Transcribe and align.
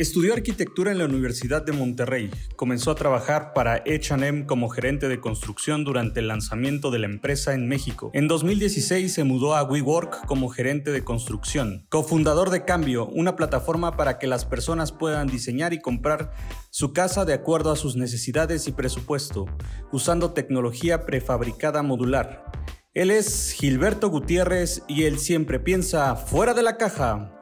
Estudió 0.00 0.32
arquitectura 0.32 0.92
en 0.92 0.96
la 0.96 1.04
Universidad 1.04 1.62
de 1.62 1.72
Monterrey. 1.72 2.30
Comenzó 2.56 2.90
a 2.90 2.94
trabajar 2.94 3.52
para 3.52 3.84
HM 3.84 4.46
como 4.46 4.70
gerente 4.70 5.08
de 5.08 5.20
construcción 5.20 5.84
durante 5.84 6.20
el 6.20 6.28
lanzamiento 6.28 6.90
de 6.90 7.00
la 7.00 7.04
empresa 7.04 7.52
en 7.52 7.68
México. 7.68 8.10
En 8.14 8.26
2016 8.26 9.12
se 9.12 9.24
mudó 9.24 9.54
a 9.54 9.62
WeWork 9.62 10.24
como 10.24 10.48
gerente 10.48 10.90
de 10.90 11.04
construcción. 11.04 11.84
Cofundador 11.90 12.48
de 12.48 12.64
Cambio, 12.64 13.08
una 13.08 13.36
plataforma 13.36 13.98
para 13.98 14.18
que 14.18 14.26
las 14.26 14.46
personas 14.46 14.90
puedan 14.90 15.26
diseñar 15.26 15.74
y 15.74 15.82
comprar 15.82 16.32
su 16.70 16.94
casa 16.94 17.26
de 17.26 17.34
acuerdo 17.34 17.70
a 17.70 17.76
sus 17.76 17.94
necesidades 17.96 18.68
y 18.68 18.72
presupuesto, 18.72 19.44
usando 19.92 20.32
tecnología 20.32 21.04
prefabricada 21.04 21.82
modular. 21.82 22.50
Él 22.94 23.10
es 23.10 23.52
Gilberto 23.52 24.08
Gutiérrez 24.08 24.82
y 24.88 25.02
él 25.02 25.18
siempre 25.18 25.60
piensa 25.60 26.16
fuera 26.16 26.54
de 26.54 26.62
la 26.62 26.78
caja. 26.78 27.39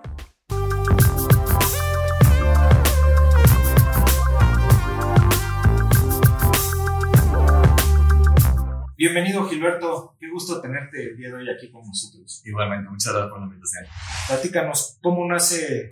Bienvenido 8.99 9.49
Gilberto, 9.49 10.17
qué 10.19 10.29
gusto 10.29 10.61
tenerte 10.61 11.11
el 11.11 11.17
día 11.17 11.29
de 11.29 11.35
hoy 11.35 11.49
aquí 11.49 11.71
con 11.71 11.87
nosotros. 11.87 12.43
Igualmente, 12.45 12.91
muchas 12.91 13.13
gracias 13.13 13.31
por 13.31 13.39
la 13.39 13.47
invitación. 13.47 13.87
Platícanos, 14.27 14.99
¿cómo 15.01 15.25
nace 15.25 15.89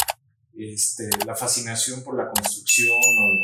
este, 0.58 1.08
la 1.24 1.36
fascinación 1.36 2.02
por 2.02 2.16
la 2.16 2.28
construcción 2.28 2.90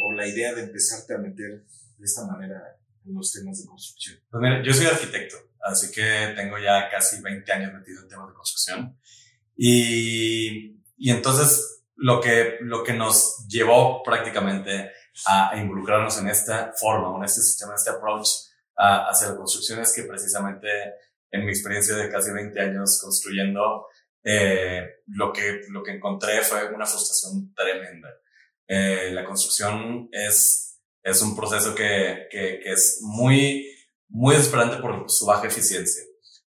o, 0.04 0.12
la 0.14 0.26
idea 0.26 0.52
de 0.52 0.64
empezarte 0.64 1.14
a 1.14 1.18
meter 1.18 1.64
de 1.96 2.04
esta 2.04 2.26
manera 2.26 2.60
en 3.06 3.14
los 3.14 3.30
temas 3.30 3.62
de 3.62 3.68
construcción? 3.68 4.18
Pues 4.28 4.42
mira, 4.42 4.64
yo 4.64 4.74
soy 4.74 4.86
arquitecto, 4.86 5.36
así 5.60 5.92
que 5.92 6.32
tengo 6.34 6.58
ya 6.58 6.90
casi 6.90 7.22
20 7.22 7.52
años 7.52 7.72
metido 7.72 8.02
en 8.02 8.08
temas 8.08 8.30
de 8.30 8.34
construcción. 8.34 8.98
Y, 9.56 10.76
y 10.96 11.10
entonces 11.10 11.84
lo 11.94 12.20
que, 12.20 12.56
lo 12.62 12.82
que 12.82 12.94
nos 12.94 13.46
llevó 13.46 14.02
prácticamente 14.02 14.90
a, 15.24 15.56
involucrarnos 15.56 16.18
en 16.18 16.26
esta 16.26 16.72
forma, 16.74 17.16
en 17.16 17.22
este 17.22 17.42
sistema, 17.42 17.74
en 17.74 17.76
este 17.76 17.90
approach, 17.90 18.26
hacia 18.82 19.28
la 19.28 19.36
construcción 19.36 19.80
es 19.80 19.92
que 19.94 20.02
precisamente 20.02 20.68
en 21.30 21.44
mi 21.44 21.52
experiencia 21.52 21.96
de 21.96 22.10
casi 22.10 22.30
20 22.30 22.60
años 22.60 23.00
construyendo, 23.02 23.86
eh, 24.22 24.86
lo, 25.06 25.32
que, 25.32 25.62
lo 25.70 25.82
que 25.82 25.92
encontré 25.92 26.42
fue 26.42 26.72
una 26.72 26.86
frustración 26.86 27.52
tremenda. 27.54 28.08
Eh, 28.68 29.10
la 29.12 29.24
construcción 29.24 30.08
es, 30.12 30.80
es 31.02 31.22
un 31.22 31.34
proceso 31.34 31.74
que, 31.74 32.28
que, 32.30 32.60
que, 32.62 32.72
es 32.72 32.98
muy, 33.02 33.66
muy 34.08 34.36
desesperante 34.36 34.76
por 34.76 35.10
su 35.10 35.26
baja 35.26 35.46
eficiencia. 35.46 36.02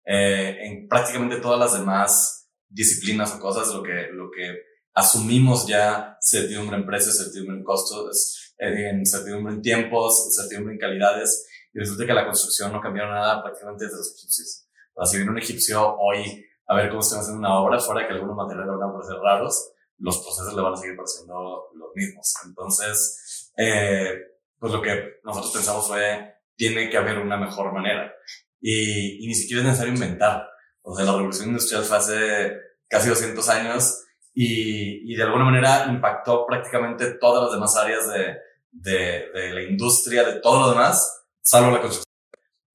Eh, 0.05 0.59
en 0.61 0.89
prácticamente 0.89 1.37
todas 1.37 1.61
las 1.61 1.79
demás 1.79 2.51
disciplinas 2.69 3.33
o 3.35 3.41
cosas, 3.41 3.69
lo 3.69 3.83
que, 3.83 4.09
lo 4.13 4.31
que 4.31 4.59
asumimos 4.95 5.67
ya 5.67 6.19
certidumbre 6.21 6.77
en 6.77 6.87
precios, 6.87 7.17
certidumbre 7.17 7.57
en 7.57 7.65
costos, 7.65 8.55
en 8.59 9.07
certidumbre 9.07 9.55
en 9.55 9.63
tiempos, 9.63 10.35
certidumbre 10.37 10.75
en 10.75 10.81
calidades, 10.81 11.47
y 11.75 11.79
resulta 11.79 12.07
que 12.07 12.13
la 12.13 12.27
construcción 12.27 12.73
no 12.73 12.81
cambiaron 12.81 13.13
nada 13.13 13.43
prácticamente 13.43 13.85
desde 13.85 13.99
los 13.99 14.15
egipcios. 14.17 14.69
O 14.95 15.05
sea, 15.05 15.11
si 15.11 15.17
viene 15.17 15.33
un 15.33 15.39
egipcio 15.39 15.97
hoy 15.97 16.45
a 16.67 16.77
ver 16.77 16.89
cómo 16.89 17.01
están 17.01 17.21
haciendo 17.21 17.39
una 17.39 17.59
obra, 17.59 17.79
fuera 17.79 18.07
que 18.07 18.15
algunos 18.15 18.37
materiales 18.37 18.69
van 18.69 18.89
a 18.89 18.93
parecer 18.93 19.17
raros, 19.17 19.73
los 19.99 20.19
procesos 20.19 20.55
le 20.55 20.63
van 20.63 20.75
a 20.75 20.77
seguir 20.77 20.97
pareciendo 20.97 21.69
los 21.75 21.89
mismos. 21.95 22.35
Entonces, 22.47 23.53
eh, 23.57 24.19
pues 24.59 24.73
lo 24.73 24.83
que 24.83 25.21
nosotros 25.25 25.53
pensamos 25.53 25.87
fue, 25.87 26.35
tiene 26.57 26.91
que 26.91 26.97
haber 26.97 27.19
una 27.19 27.37
mejor 27.37 27.73
manera. 27.73 28.13
Y, 28.61 29.25
y 29.25 29.29
ni 29.29 29.35
siquiera 29.35 29.63
es 29.63 29.67
necesario 29.67 29.95
inventar. 29.95 30.49
O 30.83 30.95
sea, 30.95 31.05
la 31.05 31.13
revolución 31.13 31.49
industrial 31.49 31.85
fue 31.85 31.97
hace 31.97 32.57
casi 32.89 33.09
200 33.09 33.49
años 33.49 34.05
y, 34.35 35.13
y 35.13 35.17
de 35.17 35.23
alguna 35.23 35.45
manera 35.45 35.87
impactó 35.89 36.47
prácticamente 36.47 37.15
todas 37.15 37.45
las 37.45 37.53
demás 37.53 37.77
áreas 37.77 38.09
de, 38.09 38.37
de, 38.71 39.31
de 39.33 39.53
la 39.53 39.63
industria, 39.63 40.25
de 40.25 40.41
todo 40.41 40.61
lo 40.61 40.71
demás, 40.71 41.22
salvo 41.43 41.71
la 41.73 41.81
construcción. 41.81 42.07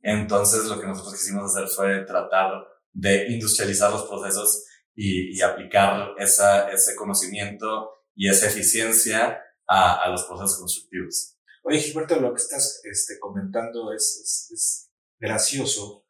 Entonces 0.01 0.65
lo 0.65 0.79
que 0.79 0.87
nosotros 0.87 1.15
quisimos 1.15 1.55
hacer 1.55 1.67
fue 1.67 2.05
tratar 2.05 2.67
de 2.93 3.27
industrializar 3.29 3.91
los 3.91 4.03
procesos 4.03 4.65
y, 4.95 5.37
y 5.37 5.41
aplicar 5.41 6.13
esa, 6.17 6.69
ese 6.71 6.95
conocimiento 6.95 7.91
y 8.15 8.29
esa 8.29 8.47
eficiencia 8.47 9.39
a, 9.67 10.03
a, 10.03 10.09
los 10.09 10.23
procesos 10.23 10.59
constructivos. 10.59 11.37
Oye, 11.63 11.79
Gilberto, 11.79 12.19
lo 12.19 12.33
que 12.33 12.41
estás 12.41 12.81
este, 12.83 13.19
comentando 13.19 13.91
es, 13.93 14.21
es, 14.23 14.51
es 14.51 14.91
gracioso 15.19 16.05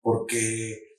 porque 0.00 0.91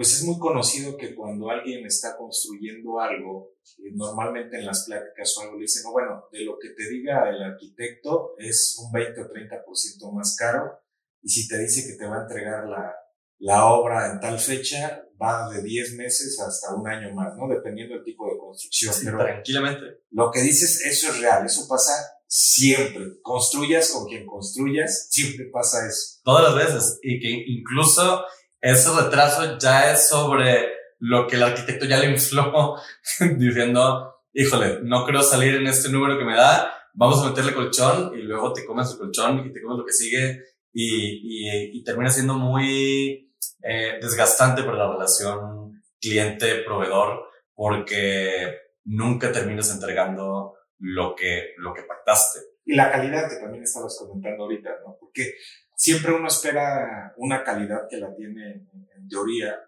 pues 0.00 0.14
es 0.14 0.24
muy 0.24 0.38
conocido 0.38 0.96
que 0.96 1.14
cuando 1.14 1.50
alguien 1.50 1.84
está 1.84 2.16
construyendo 2.16 2.98
algo, 2.98 3.52
eh, 3.80 3.90
normalmente 3.92 4.56
en 4.56 4.64
las 4.64 4.86
pláticas 4.86 5.36
o 5.36 5.42
algo 5.42 5.56
le 5.56 5.64
dicen, 5.64 5.82
no, 5.82 5.92
bueno, 5.92 6.24
de 6.32 6.42
lo 6.42 6.58
que 6.58 6.70
te 6.70 6.88
diga 6.88 7.28
el 7.28 7.42
arquitecto 7.42 8.34
es 8.38 8.78
un 8.82 8.90
20 8.92 9.20
o 9.20 9.28
30% 9.28 10.12
más 10.14 10.36
caro, 10.38 10.80
y 11.20 11.28
si 11.28 11.46
te 11.46 11.58
dice 11.58 11.86
que 11.86 11.98
te 11.98 12.06
va 12.06 12.16
a 12.16 12.22
entregar 12.22 12.66
la, 12.66 12.94
la 13.40 13.66
obra 13.66 14.10
en 14.10 14.20
tal 14.20 14.38
fecha, 14.38 15.04
va 15.20 15.50
de 15.50 15.62
10 15.62 15.96
meses 15.96 16.40
hasta 16.40 16.74
un 16.74 16.88
año 16.88 17.14
más, 17.14 17.36
¿no? 17.36 17.46
Dependiendo 17.46 17.94
del 17.94 18.02
tipo 18.02 18.24
de 18.24 18.38
construcción. 18.38 18.94
Sí, 18.94 19.04
Pero 19.04 19.18
tranquilamente. 19.18 19.84
Lo 20.12 20.30
que 20.30 20.40
dices, 20.40 20.82
eso 20.86 21.08
es 21.08 21.20
real, 21.20 21.44
eso 21.44 21.68
pasa 21.68 21.92
siempre. 22.26 23.20
Construyas 23.20 23.90
con 23.90 24.06
quien 24.06 24.24
construyas, 24.24 25.08
siempre 25.10 25.50
pasa 25.52 25.86
eso. 25.86 26.20
Todas 26.24 26.44
las 26.44 26.54
veces. 26.54 26.98
Y 27.02 27.20
que 27.20 27.44
incluso 27.52 28.24
ese 28.60 28.90
retraso 28.94 29.58
ya 29.58 29.92
es 29.92 30.08
sobre 30.08 30.68
lo 30.98 31.26
que 31.26 31.36
el 31.36 31.42
arquitecto 31.42 31.86
ya 31.86 31.98
le 31.98 32.10
infló, 32.10 32.76
diciendo, 33.36 34.16
híjole, 34.32 34.80
no 34.82 35.04
creo 35.04 35.22
salir 35.22 35.54
en 35.54 35.66
este 35.66 35.88
número 35.88 36.18
que 36.18 36.24
me 36.24 36.36
da, 36.36 36.72
vamos 36.94 37.22
a 37.22 37.30
meterle 37.30 37.54
colchón 37.54 38.12
y 38.14 38.22
luego 38.22 38.52
te 38.52 38.64
comes 38.64 38.90
el 38.90 38.98
colchón 38.98 39.46
y 39.46 39.52
te 39.52 39.62
comes 39.62 39.78
lo 39.78 39.86
que 39.86 39.92
sigue 39.92 40.44
y, 40.72 41.48
y, 41.48 41.78
y 41.78 41.84
termina 41.84 42.10
siendo 42.10 42.34
muy 42.34 43.32
eh, 43.62 43.98
desgastante 44.00 44.62
para 44.62 44.78
la 44.78 44.92
relación 44.92 45.82
cliente-proveedor 46.00 47.28
porque 47.54 48.58
nunca 48.84 49.32
terminas 49.32 49.70
entregando 49.70 50.54
lo 50.78 51.14
que, 51.14 51.54
lo 51.58 51.74
que 51.74 51.82
pactaste. 51.82 52.40
Y 52.64 52.74
la 52.74 52.90
calidad 52.90 53.28
que 53.28 53.36
también 53.36 53.64
estabas 53.64 53.98
comentando 53.98 54.44
ahorita, 54.44 54.70
¿no? 54.84 54.96
Porque 54.98 55.34
siempre 55.80 56.12
uno 56.12 56.28
espera 56.28 57.14
una 57.16 57.42
calidad 57.42 57.88
que 57.88 57.96
la 57.96 58.14
tiene 58.14 58.68
en, 58.70 59.08
teoría 59.08 59.58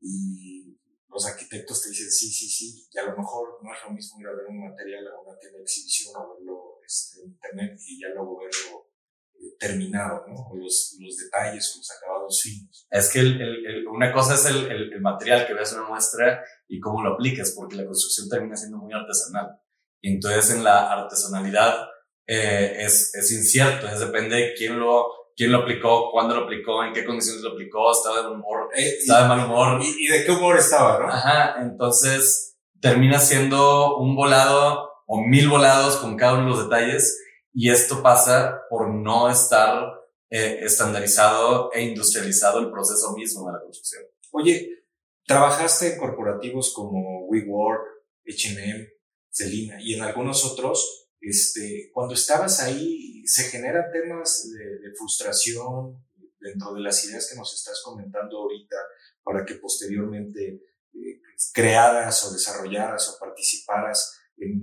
y 0.00 0.76
los 1.08 1.26
arquitectos 1.26 1.82
te 1.82 1.90
dicen 1.90 2.10
sí, 2.10 2.32
sí, 2.32 2.48
sí, 2.48 2.88
y 2.90 2.98
a 2.98 3.04
lo 3.04 3.16
mejor 3.16 3.62
no 3.62 3.72
es 3.72 3.78
lo 3.84 3.90
mismo 3.90 4.18
ir 4.20 4.26
a 4.26 4.32
ver 4.32 4.46
un 4.48 4.66
material 4.66 5.06
a 5.06 5.20
una 5.20 5.38
tienda 5.38 5.58
de 5.58 5.62
exhibición 5.64 6.16
o 6.16 6.34
verlo 6.34 6.80
este, 6.84 7.20
en 7.20 7.28
internet 7.28 7.78
y 7.86 8.00
ya 8.00 8.08
luego 8.08 8.40
verlo 8.40 8.90
eh, 9.34 9.56
terminado, 9.56 10.26
¿no? 10.26 10.48
O 10.50 10.56
los, 10.56 10.96
los 10.98 11.16
detalles 11.16 11.74
los 11.76 11.90
acabados 11.96 12.40
finos. 12.42 12.86
Es 12.90 13.12
que 13.12 13.20
el, 13.20 13.40
el, 13.40 13.86
una 13.86 14.12
cosa 14.12 14.34
es 14.34 14.46
el, 14.46 14.72
el, 14.72 15.00
material 15.00 15.46
que 15.46 15.54
ves 15.54 15.72
en 15.72 15.80
una 15.80 15.90
muestra 15.90 16.44
y 16.66 16.80
cómo 16.80 17.04
lo 17.04 17.14
aplicas, 17.14 17.52
porque 17.54 17.76
la 17.76 17.84
construcción 17.84 18.28
termina 18.28 18.56
siendo 18.56 18.78
muy 18.78 18.92
artesanal. 18.92 19.60
Y 20.00 20.14
entonces 20.14 20.56
en 20.56 20.64
la 20.64 20.92
artesanalidad 20.92 21.88
eh, 22.26 22.84
es, 22.84 23.14
es 23.14 23.30
incierto, 23.32 23.86
es 23.86 24.00
depende 24.00 24.34
de 24.36 24.54
quién 24.54 24.80
lo 24.80 25.17
quién 25.38 25.52
lo 25.52 25.58
aplicó, 25.58 26.10
cuándo 26.10 26.34
lo 26.34 26.42
aplicó, 26.42 26.82
en 26.82 26.92
qué 26.92 27.04
condiciones 27.04 27.42
lo 27.42 27.52
aplicó, 27.52 27.92
estaba 27.92 28.22
de 28.22 28.34
humor, 28.34 28.68
eh, 28.76 28.96
estaba 28.98 29.22
de 29.22 29.28
mal 29.28 29.46
humor. 29.46 29.80
Y, 29.80 30.04
y, 30.04 30.08
de 30.08 30.24
qué 30.24 30.32
humor 30.32 30.58
estaba, 30.58 30.98
¿no? 30.98 31.06
Ajá, 31.06 31.62
entonces 31.62 32.58
termina 32.80 33.20
siendo 33.20 33.98
un 33.98 34.16
volado 34.16 34.90
o 35.06 35.22
mil 35.22 35.48
volados 35.48 35.96
con 35.98 36.16
cada 36.16 36.34
uno 36.34 36.42
de 36.42 36.50
los 36.50 36.64
detalles 36.68 37.22
y 37.52 37.70
esto 37.70 38.02
pasa 38.02 38.62
por 38.68 38.92
no 38.92 39.30
estar 39.30 39.98
eh, 40.28 40.58
estandarizado 40.62 41.70
e 41.72 41.82
industrializado 41.82 42.58
el 42.58 42.70
proceso 42.70 43.14
mismo 43.16 43.46
de 43.46 43.52
la 43.52 43.60
construcción. 43.60 44.02
Oye, 44.32 44.84
trabajaste 45.24 45.94
en 45.94 45.98
corporativos 45.98 46.74
como 46.74 47.26
WeWork, 47.26 47.80
H&M, 48.28 48.88
Celina 49.30 49.76
y 49.80 49.94
en 49.94 50.02
algunos 50.02 50.44
otros 50.44 51.07
este, 51.20 51.90
cuando 51.92 52.14
estabas 52.14 52.60
ahí, 52.60 53.22
se 53.26 53.44
generan 53.44 53.90
temas 53.92 54.50
de, 54.50 54.90
frustración 54.96 56.04
dentro 56.40 56.72
de 56.74 56.80
las 56.80 57.04
ideas 57.04 57.28
que 57.28 57.36
nos 57.36 57.54
estás 57.54 57.82
comentando 57.84 58.38
ahorita 58.38 58.76
para 59.22 59.44
que 59.44 59.56
posteriormente 59.56 60.62
eh, 60.94 61.20
crearas 61.52 62.24
o 62.24 62.32
desarrollaras 62.32 63.08
o 63.08 63.18
participaras 63.18 64.18
en, 64.36 64.62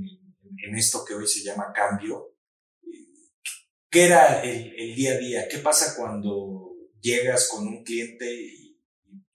esto 0.75 1.05
que 1.05 1.13
hoy 1.13 1.27
se 1.27 1.43
llama 1.43 1.71
cambio. 1.73 2.35
¿Qué 3.89 4.05
era 4.05 4.43
el, 4.43 4.73
el, 4.77 4.95
día 4.95 5.13
a 5.13 5.17
día? 5.17 5.47
¿Qué 5.47 5.59
pasa 5.59 5.95
cuando 5.95 6.73
llegas 6.99 7.49
con 7.49 7.67
un 7.67 7.83
cliente 7.83 8.25
y 8.33 8.81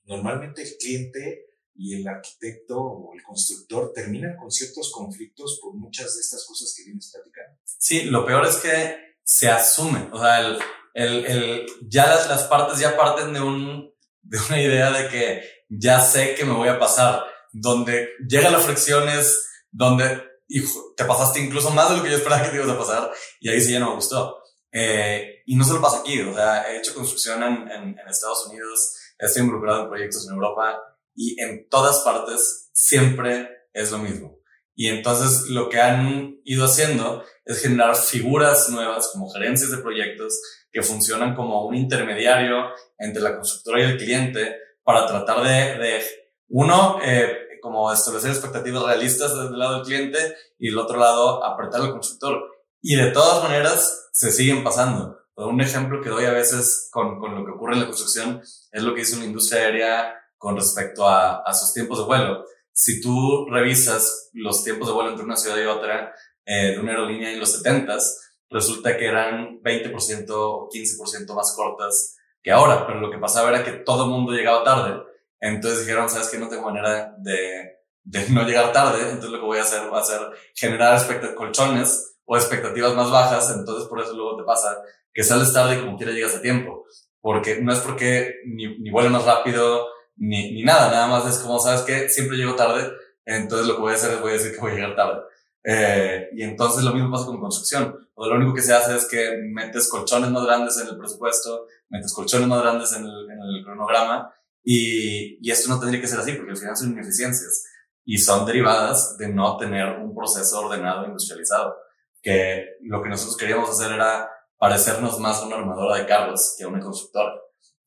normalmente 0.05 0.63
el 0.63 0.77
cliente 0.77 1.50
y 1.75 2.01
el 2.01 2.09
arquitecto 2.09 2.79
o 2.79 3.15
el 3.15 3.23
constructor 3.23 3.93
terminan 3.95 4.37
con 4.37 4.51
ciertos 4.51 4.93
conflictos 4.93 5.59
por 5.63 5.75
muchas 5.75 6.15
de 6.15 6.21
estas 6.21 6.45
cosas 6.47 6.75
que 6.77 6.85
vienes 6.85 7.11
platicando. 7.13 7.59
Sí, 7.65 8.03
lo 8.03 8.25
peor 8.27 8.47
es 8.47 8.57
que 8.57 8.97
se 9.23 9.49
asume, 9.49 10.09
o 10.13 10.19
sea, 10.19 10.41
el, 10.41 10.59
el, 10.95 11.25
el, 11.27 11.67
ya 11.89 12.07
las, 12.07 12.29
las 12.29 12.45
partes 12.45 12.79
ya 12.79 12.97
parten 12.97 13.33
de, 13.33 13.41
un, 13.41 13.95
de 14.23 14.39
una 14.49 14.61
idea 14.61 14.91
de 14.91 15.09
que 15.09 15.43
ya 15.69 16.01
sé 16.01 16.35
que 16.35 16.45
me 16.45 16.53
voy 16.55 16.69
a 16.69 16.79
pasar, 16.79 17.25
donde 17.53 18.11
llega 18.29 18.51
la 18.51 18.59
fricción 18.59 19.09
es 19.09 19.49
donde 19.71 20.31
y 20.49 20.63
te 20.97 21.05
pasaste 21.05 21.39
incluso 21.39 21.71
más 21.71 21.91
de 21.91 21.97
lo 21.97 22.03
que 22.03 22.11
yo 22.11 22.17
esperaba 22.17 22.43
que 22.43 22.51
te 22.51 22.57
ibas 22.57 22.71
a 22.71 22.79
pasar 22.79 23.13
y 23.39 23.49
ahí 23.49 23.61
sí 23.61 23.73
ya 23.73 23.79
no 23.79 23.91
me 23.91 23.95
gustó. 23.95 24.37
Eh, 24.73 25.43
y 25.47 25.57
no 25.57 25.65
solo 25.65 25.81
pasa 25.81 25.99
aquí, 26.01 26.21
o 26.23 26.35
sea, 26.35 26.71
he 26.71 26.79
hecho 26.79 26.95
construcción 26.95 27.43
en, 27.43 27.71
en, 27.71 27.99
en 27.99 28.09
Estados 28.09 28.47
Unidos, 28.47 28.97
estoy 29.19 29.43
involucrado 29.43 29.83
en 29.83 29.89
proyectos 29.89 30.27
en 30.27 30.35
Europa 30.35 30.79
y 31.21 31.39
en 31.39 31.69
todas 31.69 32.01
partes 32.01 32.71
siempre 32.73 33.67
es 33.75 33.93
lo 33.93 33.99
mismo. 33.99 34.39
Y 34.75 34.89
entonces 34.89 35.51
lo 35.51 35.69
que 35.69 35.79
han 35.79 36.41
ido 36.45 36.65
haciendo 36.65 37.23
es 37.45 37.61
generar 37.61 37.95
figuras 37.95 38.71
nuevas 38.71 39.11
como 39.13 39.29
gerencias 39.29 39.71
de 39.71 39.83
proyectos 39.83 40.41
que 40.73 40.81
funcionan 40.81 41.35
como 41.35 41.67
un 41.67 41.75
intermediario 41.75 42.71
entre 42.97 43.21
la 43.21 43.37
constructora 43.37 43.81
y 43.81 43.91
el 43.91 43.99
cliente 43.99 44.57
para 44.83 45.07
tratar 45.07 45.43
de, 45.43 45.79
de 45.79 46.03
uno, 46.49 46.99
eh, 47.05 47.59
como 47.61 47.93
establecer 47.93 48.31
expectativas 48.31 48.83
realistas 48.83 49.35
desde 49.35 49.49
el 49.49 49.59
lado 49.59 49.75
del 49.75 49.85
cliente 49.85 50.37
y 50.59 50.69
del 50.71 50.79
otro 50.79 50.99
lado 50.99 51.45
apretar 51.45 51.83
al 51.83 51.91
constructor. 51.91 52.51
Y 52.81 52.97
de 52.97 53.11
todas 53.11 53.43
maneras 53.43 54.09
se 54.13 54.33
siguen 54.33 54.65
pasando. 54.65 55.19
Un 55.35 55.61
ejemplo 55.61 56.01
que 56.01 56.09
doy 56.09 56.25
a 56.25 56.33
veces 56.33 56.89
con, 56.91 57.21
con 57.21 57.35
lo 57.35 57.45
que 57.45 57.53
ocurre 57.53 57.75
en 57.75 57.81
la 57.81 57.87
construcción 57.87 58.41
es 58.73 58.83
lo 58.83 58.95
que 58.95 59.01
dice 59.01 59.17
una 59.17 59.27
industria 59.27 59.65
aérea 59.65 60.17
con 60.41 60.57
respecto 60.57 61.07
a, 61.07 61.43
a 61.43 61.53
sus 61.53 61.75
tiempos 61.75 61.99
de 61.99 62.05
vuelo. 62.07 62.47
Si 62.73 62.99
tú 63.03 63.47
revisas 63.51 64.31
los 64.33 64.65
tiempos 64.65 64.89
de 64.89 64.95
vuelo 64.95 65.11
entre 65.11 65.27
una 65.27 65.37
ciudad 65.37 65.59
y 65.59 65.67
otra 65.67 66.15
eh, 66.47 66.73
de 66.73 66.79
una 66.79 66.93
aerolínea 66.93 67.31
en 67.31 67.39
los 67.39 67.63
70s, 67.63 68.03
resulta 68.49 68.97
que 68.97 69.07
eran 69.07 69.61
20% 69.61 70.25
o 70.31 70.71
15% 70.71 71.35
más 71.35 71.55
cortas 71.55 72.17
que 72.43 72.51
ahora, 72.51 72.87
pero 72.87 73.01
lo 73.01 73.11
que 73.11 73.19
pasaba 73.19 73.51
era 73.51 73.63
que 73.63 73.73
todo 73.73 74.05
el 74.05 74.11
mundo 74.11 74.33
llegaba 74.33 74.65
tarde. 74.65 75.03
Entonces 75.41 75.81
dijeron, 75.81 76.09
¿sabes 76.09 76.31
qué? 76.31 76.39
No 76.39 76.49
tengo 76.49 76.63
manera 76.63 77.15
de, 77.19 77.81
de 78.03 78.29
no 78.31 78.45
llegar 78.45 78.73
tarde, 78.73 79.03
entonces 79.03 79.31
lo 79.31 79.41
que 79.41 79.47
voy 79.47 79.59
a 79.59 79.63
hacer 79.63 79.93
va 79.93 80.01
a 80.01 80.05
ser 80.05 80.21
generar 80.55 80.99
colchones 81.35 82.17
o 82.25 82.35
expectativas 82.35 82.95
más 82.95 83.11
bajas, 83.11 83.55
entonces 83.55 83.87
por 83.91 84.01
eso 84.01 84.15
luego 84.15 84.39
te 84.39 84.45
pasa 84.45 84.75
que 85.13 85.23
sales 85.23 85.53
tarde 85.53 85.77
y 85.77 85.81
como 85.81 85.99
quiera 85.99 86.13
llegas 86.13 86.37
a 86.37 86.41
tiempo, 86.41 86.87
porque 87.21 87.61
no 87.61 87.75
es 87.75 87.81
porque 87.81 88.37
ni, 88.47 88.79
ni 88.79 88.91
vuelo 88.91 89.11
más 89.11 89.27
rápido, 89.27 89.87
ni, 90.21 90.53
ni 90.53 90.63
nada, 90.63 90.91
nada 90.91 91.07
más 91.07 91.27
es 91.27 91.43
como, 91.43 91.59
¿sabes 91.59 91.81
qué? 91.81 92.09
Siempre 92.09 92.37
llego 92.37 92.55
tarde, 92.55 92.93
entonces 93.25 93.67
lo 93.67 93.77
que 93.77 93.81
voy 93.81 93.93
a 93.93 93.97
hacer 93.97 94.13
es 94.13 94.21
voy 94.21 94.31
a 94.31 94.35
decir 94.35 94.53
que 94.53 94.61
voy 94.61 94.73
a 94.73 94.75
llegar 94.75 94.95
tarde. 94.95 95.21
Eh, 95.65 96.29
y 96.35 96.43
entonces 96.43 96.85
lo 96.85 96.93
mismo 96.93 97.11
pasa 97.11 97.27
con 97.27 97.41
construcción. 97.41 97.97
O 98.15 98.27
lo 98.27 98.37
único 98.37 98.55
que 98.55 98.63
se 98.63 98.75
hace 98.75 98.97
es 98.97 99.07
que 99.09 99.39
metes 99.51 99.89
colchones 99.89 100.31
más 100.31 100.45
grandes 100.45 100.79
en 100.79 100.89
el 100.89 100.99
presupuesto, 100.99 101.67
metes 101.89 102.13
colchones 102.13 102.49
más 102.49 102.63
grandes 102.63 102.93
en 102.93 103.05
el, 103.05 103.31
en 103.31 103.39
el 103.41 103.65
cronograma 103.65 104.33
y, 104.63 105.39
y 105.41 105.51
esto 105.51 105.71
no 105.71 105.81
tendría 105.81 106.03
que 106.03 106.07
ser 106.07 106.21
así 106.21 106.33
porque 106.33 106.51
al 106.51 106.57
final 106.57 106.77
son 106.77 106.93
ineficiencias 106.93 107.65
y 108.05 108.19
son 108.19 108.45
derivadas 108.45 109.17
de 109.17 109.29
no 109.29 109.57
tener 109.57 109.99
un 110.01 110.15
proceso 110.15 110.61
ordenado 110.61 111.05
e 111.05 111.07
industrializado. 111.07 111.77
Que 112.23 112.77
lo 112.83 113.03
que 113.03 113.09
nosotros 113.09 113.39
queríamos 113.39 113.71
hacer 113.71 113.93
era 113.93 114.29
parecernos 114.59 115.19
más 115.19 115.41
a 115.41 115.47
una 115.47 115.57
armadora 115.57 115.97
de 115.97 116.07
carros 116.07 116.55
que 116.59 116.65
a 116.65 116.69
una 116.69 116.81
constructora. 116.81 117.33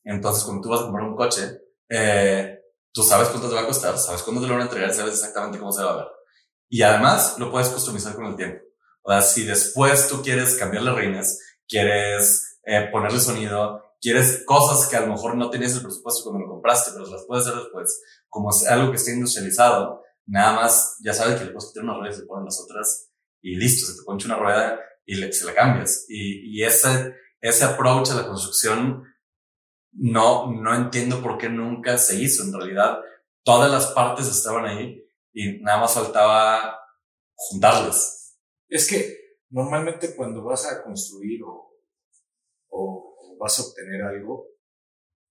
Entonces, 0.04 0.44
cuando 0.44 0.64
tú 0.64 0.70
vas 0.70 0.82
a 0.82 0.86
comprar 0.86 1.08
un 1.08 1.16
coche, 1.16 1.63
eh, 1.96 2.60
tú 2.92 3.04
sabes 3.04 3.30
cuánto 3.30 3.50
te 3.50 3.56
va 3.56 3.62
a 3.62 3.68
costar, 3.68 3.98
sabes 4.00 4.24
cuándo 4.24 4.42
te 4.42 4.48
lo 4.48 4.54
van 4.54 4.64
a 4.64 4.66
entregar, 4.66 4.92
sabes 4.94 5.14
exactamente 5.14 5.60
cómo 5.60 5.72
se 5.72 5.84
va 5.84 5.92
a 5.92 5.98
ver. 5.98 6.08
Y 6.70 6.82
además 6.82 7.36
lo 7.38 7.52
puedes 7.52 7.70
customizar 7.70 8.16
con 8.16 8.26
el 8.26 8.36
tiempo. 8.36 8.64
O 9.04 9.12
sea, 9.12 9.22
si 9.22 9.44
después 9.44 10.08
tú 10.08 10.24
quieres 10.24 10.56
cambiarle 10.56 10.92
reinas, 10.92 11.38
quieres 11.68 12.60
eh, 12.64 12.88
ponerle 12.92 13.20
sonido, 13.20 13.84
quieres 14.02 14.44
cosas 14.46 14.88
que 14.88 14.96
a 14.96 15.02
lo 15.02 15.08
mejor 15.08 15.36
no 15.36 15.52
tenías 15.52 15.76
el 15.76 15.84
presupuesto 15.84 16.24
cuando 16.24 16.46
lo 16.46 16.52
compraste, 16.54 16.92
pero 16.94 17.06
las 17.06 17.26
puedes 17.28 17.46
hacer 17.46 17.60
después, 17.60 18.02
como 18.28 18.50
es 18.50 18.66
algo 18.68 18.90
que 18.90 18.98
esté 18.98 19.14
industrializado, 19.14 20.02
nada 20.26 20.54
más 20.54 20.98
ya 21.04 21.14
sabes 21.14 21.36
que 21.36 21.46
le 21.46 21.52
puedes 21.52 21.70
quitar 21.70 21.84
una 21.84 21.98
rueda 21.98 22.12
y 22.12 22.18
se 22.18 22.26
ponen 22.26 22.46
las 22.46 22.60
otras 22.60 23.12
y 23.42 23.56
listo, 23.56 23.86
se 23.86 24.00
te 24.00 24.04
ponche 24.04 24.26
una 24.26 24.38
rueda 24.38 24.80
y 25.06 25.16
le, 25.16 25.32
se 25.32 25.46
la 25.46 25.54
cambias. 25.54 26.06
Y, 26.08 26.58
y 26.58 26.64
ese, 26.64 27.14
ese 27.40 27.66
approach 27.66 28.10
a 28.12 28.16
la 28.16 28.28
construcción 28.28 29.04
no, 29.94 30.52
no 30.52 30.76
entiendo 30.76 31.22
por 31.22 31.38
qué 31.38 31.50
nunca 31.50 31.98
se 31.98 32.22
hizo. 32.22 32.44
En 32.44 32.54
realidad, 32.54 33.00
todas 33.44 33.72
las 33.72 33.88
partes 33.88 34.28
estaban 34.28 34.66
ahí 34.66 35.04
y 35.34 35.60
nada 35.62 35.82
más 35.82 35.94
faltaba 35.94 36.80
juntarlas. 37.36 38.38
Es 38.68 38.88
que 38.88 39.38
normalmente 39.50 40.16
cuando 40.16 40.44
vas 40.44 40.66
a 40.66 40.84
construir 40.84 41.42
o, 41.44 41.70
vas 43.40 43.60
a 43.60 43.64
obtener 43.64 44.02
algo, 44.04 44.48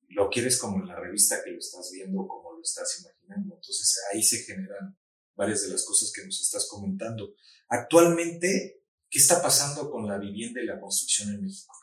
lo 0.08 0.28
quieres 0.28 0.58
como 0.58 0.82
en 0.82 0.88
la 0.88 0.96
revista 0.96 1.42
que 1.42 1.50
lo 1.50 1.58
estás 1.58 1.90
viendo, 1.90 2.26
como 2.28 2.52
lo 2.52 2.60
estás 2.60 3.00
imaginando. 3.00 3.54
Entonces 3.54 3.98
ahí 4.12 4.22
se 4.22 4.38
generan 4.44 4.98
varias 5.34 5.62
de 5.62 5.70
las 5.70 5.86
cosas 5.86 6.12
que 6.14 6.22
nos 6.26 6.38
estás 6.42 6.68
comentando. 6.68 7.34
Actualmente, 7.68 8.82
¿qué 9.08 9.18
está 9.18 9.40
pasando 9.40 9.90
con 9.90 10.06
la 10.06 10.18
vivienda 10.18 10.60
y 10.60 10.66
la 10.66 10.78
construcción 10.78 11.30
en 11.30 11.40
México? 11.40 11.74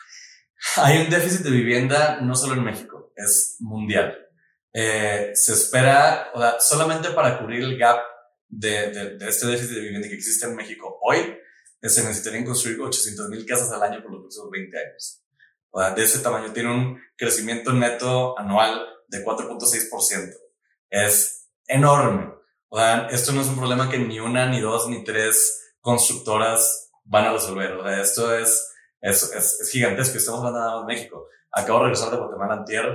Hay 0.77 1.01
un 1.03 1.09
déficit 1.09 1.41
de 1.41 1.51
vivienda 1.51 2.19
no 2.21 2.35
solo 2.35 2.53
en 2.53 2.63
México, 2.63 3.13
es 3.15 3.57
mundial. 3.59 4.27
Eh, 4.73 5.31
se 5.33 5.53
espera, 5.53 6.31
o 6.33 6.39
sea, 6.39 6.59
solamente 6.59 7.09
para 7.11 7.39
cubrir 7.39 7.63
el 7.63 7.77
gap 7.77 7.99
de, 8.47 8.91
de, 8.91 9.17
de, 9.17 9.29
este 9.29 9.47
déficit 9.47 9.75
de 9.75 9.81
vivienda 9.81 10.07
que 10.07 10.15
existe 10.15 10.45
en 10.45 10.55
México 10.55 10.99
hoy, 11.01 11.37
se 11.81 12.03
necesitarían 12.03 12.45
construir 12.45 12.81
800 12.81 13.29
mil 13.29 13.45
casas 13.45 13.71
al 13.71 13.81
año 13.83 14.01
por 14.01 14.11
los 14.11 14.21
próximos 14.21 14.49
20 14.51 14.77
años. 14.77 15.23
O 15.71 15.79
sea, 15.79 15.91
de 15.91 16.03
ese 16.03 16.19
tamaño 16.19 16.51
tiene 16.51 16.71
un 16.71 17.01
crecimiento 17.15 17.71
neto 17.73 18.37
anual 18.37 18.85
de 19.07 19.23
4.6%. 19.23 20.33
Es 20.89 21.49
enorme. 21.67 22.33
O 22.69 22.77
sea, 22.77 23.07
esto 23.11 23.31
no 23.31 23.41
es 23.41 23.47
un 23.47 23.57
problema 23.57 23.89
que 23.89 23.97
ni 23.97 24.19
una, 24.19 24.47
ni 24.47 24.59
dos, 24.59 24.87
ni 24.89 25.03
tres 25.03 25.73
constructoras 25.79 26.91
van 27.05 27.25
a 27.25 27.33
resolver. 27.33 27.73
O 27.73 27.83
sea, 27.83 28.01
esto 28.01 28.37
es, 28.37 28.71
es, 29.01 29.23
es, 29.33 29.61
es 29.61 29.71
gigantesco. 29.71 30.17
Estamos 30.17 30.43
hablando 30.43 30.81
de 30.81 30.85
México. 30.85 31.27
Acabo 31.51 31.79
de 31.79 31.85
regresar 31.85 32.11
de 32.11 32.17
Guatemala 32.17 32.53
antier, 32.55 32.85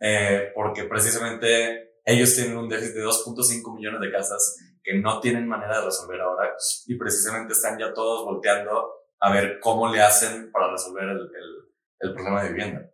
eh, 0.00 0.52
porque 0.54 0.84
precisamente 0.84 2.00
ellos 2.04 2.34
tienen 2.34 2.56
un 2.56 2.68
déficit 2.68 2.94
de 2.94 3.04
2.5 3.04 3.74
millones 3.74 4.00
de 4.00 4.12
casas 4.12 4.56
que 4.82 4.94
no 4.98 5.20
tienen 5.20 5.48
manera 5.48 5.78
de 5.78 5.86
resolver 5.86 6.20
ahora 6.20 6.52
y 6.86 6.94
precisamente 6.96 7.54
están 7.54 7.78
ya 7.78 7.92
todos 7.94 8.24
volteando 8.24 8.92
a 9.20 9.32
ver 9.32 9.58
cómo 9.58 9.90
le 9.90 10.02
hacen 10.02 10.52
para 10.52 10.70
resolver 10.70 11.04
el, 11.04 11.18
el, 11.18 11.64
el 12.00 12.14
problema 12.14 12.42
de 12.42 12.50
vivienda. 12.50 12.90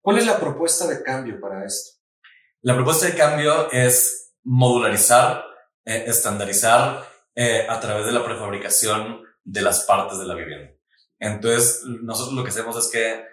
¿Cuál 0.00 0.18
es 0.18 0.26
la 0.26 0.38
propuesta 0.38 0.86
de 0.86 1.02
cambio 1.02 1.40
para 1.40 1.64
esto? 1.64 1.98
La 2.62 2.74
propuesta 2.74 3.06
de 3.06 3.14
cambio 3.14 3.70
es 3.70 4.34
modularizar, 4.44 5.44
eh, 5.84 6.04
estandarizar 6.06 7.04
eh, 7.34 7.66
a 7.68 7.78
través 7.80 8.06
de 8.06 8.12
la 8.12 8.24
prefabricación 8.24 9.22
de 9.44 9.62
las 9.62 9.84
partes 9.84 10.18
de 10.18 10.26
la 10.26 10.34
vivienda. 10.34 10.72
Entonces, 11.18 11.82
nosotros 12.02 12.34
lo 12.34 12.42
que 12.42 12.50
hacemos 12.50 12.76
es 12.76 12.90
que, 12.90 13.24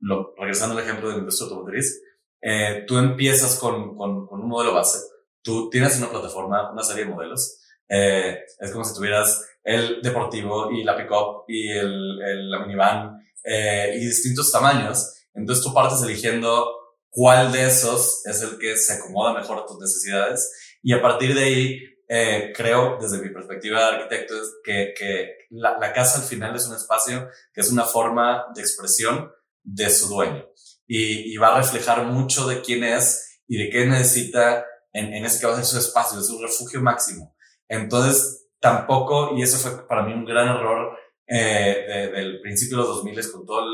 lo, 0.00 0.34
regresando 0.38 0.76
al 0.76 0.84
ejemplo 0.84 1.08
de 1.08 1.14
la 1.14 1.20
industria 1.20 1.48
automotriz, 1.48 2.02
eh, 2.40 2.84
tú 2.86 2.98
empiezas 2.98 3.58
con, 3.58 3.96
con, 3.96 4.26
con, 4.26 4.40
un 4.40 4.48
modelo 4.48 4.74
base, 4.74 4.98
tú 5.42 5.68
tienes 5.70 5.98
una 5.98 6.10
plataforma, 6.10 6.70
una 6.70 6.82
serie 6.82 7.04
de 7.04 7.10
modelos, 7.10 7.60
eh, 7.88 8.40
es 8.60 8.70
como 8.70 8.84
si 8.84 8.94
tuvieras 8.94 9.44
el 9.64 10.00
deportivo 10.02 10.70
y 10.70 10.84
la 10.84 10.96
pickup 10.96 11.44
y 11.48 11.70
el, 11.70 12.20
el, 12.22 12.50
la 12.50 12.60
minivan 12.60 13.18
eh, 13.42 13.94
y 13.96 14.06
distintos 14.06 14.52
tamaños, 14.52 15.24
entonces 15.34 15.64
tú 15.64 15.72
partes 15.72 16.02
eligiendo 16.02 16.68
cuál 17.10 17.52
de 17.52 17.66
esos 17.66 18.24
es 18.26 18.42
el 18.42 18.58
que 18.58 18.76
se 18.76 18.94
acomoda 18.94 19.32
mejor 19.32 19.58
a 19.58 19.66
tus 19.66 19.78
necesidades 19.78 20.78
y 20.82 20.92
a 20.92 21.00
partir 21.00 21.34
de 21.34 21.42
ahí 21.42 21.80
eh, 22.08 22.52
creo, 22.54 22.98
desde 23.00 23.18
mi 23.18 23.30
perspectiva 23.30 23.80
de 23.80 23.96
arquitecto, 23.96 24.34
que, 24.62 24.94
que 24.96 25.46
la, 25.50 25.78
la, 25.78 25.92
casa 25.92 26.20
al 26.20 26.24
final 26.24 26.54
es 26.54 26.66
un 26.66 26.76
espacio 26.76 27.28
que 27.52 27.60
es 27.60 27.70
una 27.70 27.84
forma 27.84 28.46
de 28.54 28.60
expresión 28.60 29.32
de 29.62 29.90
su 29.90 30.08
dueño 30.08 30.48
y, 30.86 31.32
y, 31.32 31.36
va 31.36 31.54
a 31.54 31.58
reflejar 31.58 32.04
mucho 32.04 32.46
de 32.46 32.60
quién 32.60 32.84
es 32.84 33.40
y 33.48 33.58
de 33.58 33.70
qué 33.70 33.86
necesita 33.86 34.64
en, 34.92 35.12
en 35.12 35.24
ese 35.24 35.40
que 35.40 35.46
va 35.46 35.54
a 35.54 35.56
ser 35.56 35.64
su 35.64 35.78
espacio, 35.78 36.20
es 36.20 36.28
su 36.28 36.40
refugio 36.40 36.80
máximo. 36.80 37.34
Entonces, 37.68 38.46
tampoco, 38.60 39.36
y 39.36 39.42
eso 39.42 39.58
fue 39.58 39.86
para 39.86 40.02
mí 40.04 40.12
un 40.12 40.24
gran 40.24 40.48
error 40.48 40.96
eh, 41.26 41.84
de, 41.88 42.10
del 42.12 42.40
principio 42.40 42.76
de 42.76 42.84
los 42.84 42.96
2000 42.98 43.32
con 43.32 43.44
toda 43.44 43.66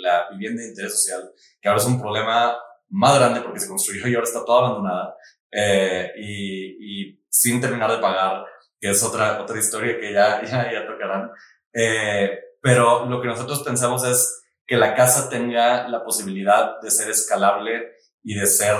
la 0.00 0.30
vivienda 0.30 0.62
de 0.62 0.68
interés 0.68 0.92
social, 0.92 1.30
que 1.60 1.68
ahora 1.68 1.80
es 1.82 1.86
un 1.86 2.00
problema 2.00 2.56
más 2.88 3.18
grande 3.18 3.42
porque 3.42 3.60
se 3.60 3.68
construyó 3.68 4.08
y 4.08 4.14
ahora 4.14 4.26
está 4.26 4.44
toda 4.44 4.68
abandonada 4.68 5.16
eh, 5.50 6.12
y, 6.16 7.10
y, 7.10 7.23
sin 7.34 7.60
terminar 7.60 7.90
de 7.90 7.98
pagar, 7.98 8.46
que 8.78 8.90
es 8.90 9.02
otra, 9.02 9.42
otra 9.42 9.58
historia 9.58 9.98
que 9.98 10.12
ya, 10.12 10.40
ya, 10.44 10.72
ya 10.72 10.86
tocarán. 10.86 11.30
Eh, 11.72 12.38
pero 12.62 13.06
lo 13.06 13.20
que 13.20 13.26
nosotros 13.26 13.62
pensamos 13.62 14.04
es 14.04 14.44
que 14.66 14.76
la 14.76 14.94
casa 14.94 15.28
tenga 15.28 15.88
la 15.88 16.04
posibilidad 16.04 16.80
de 16.80 16.90
ser 16.90 17.10
escalable 17.10 17.96
y 18.22 18.34
de 18.34 18.46
ser, 18.46 18.76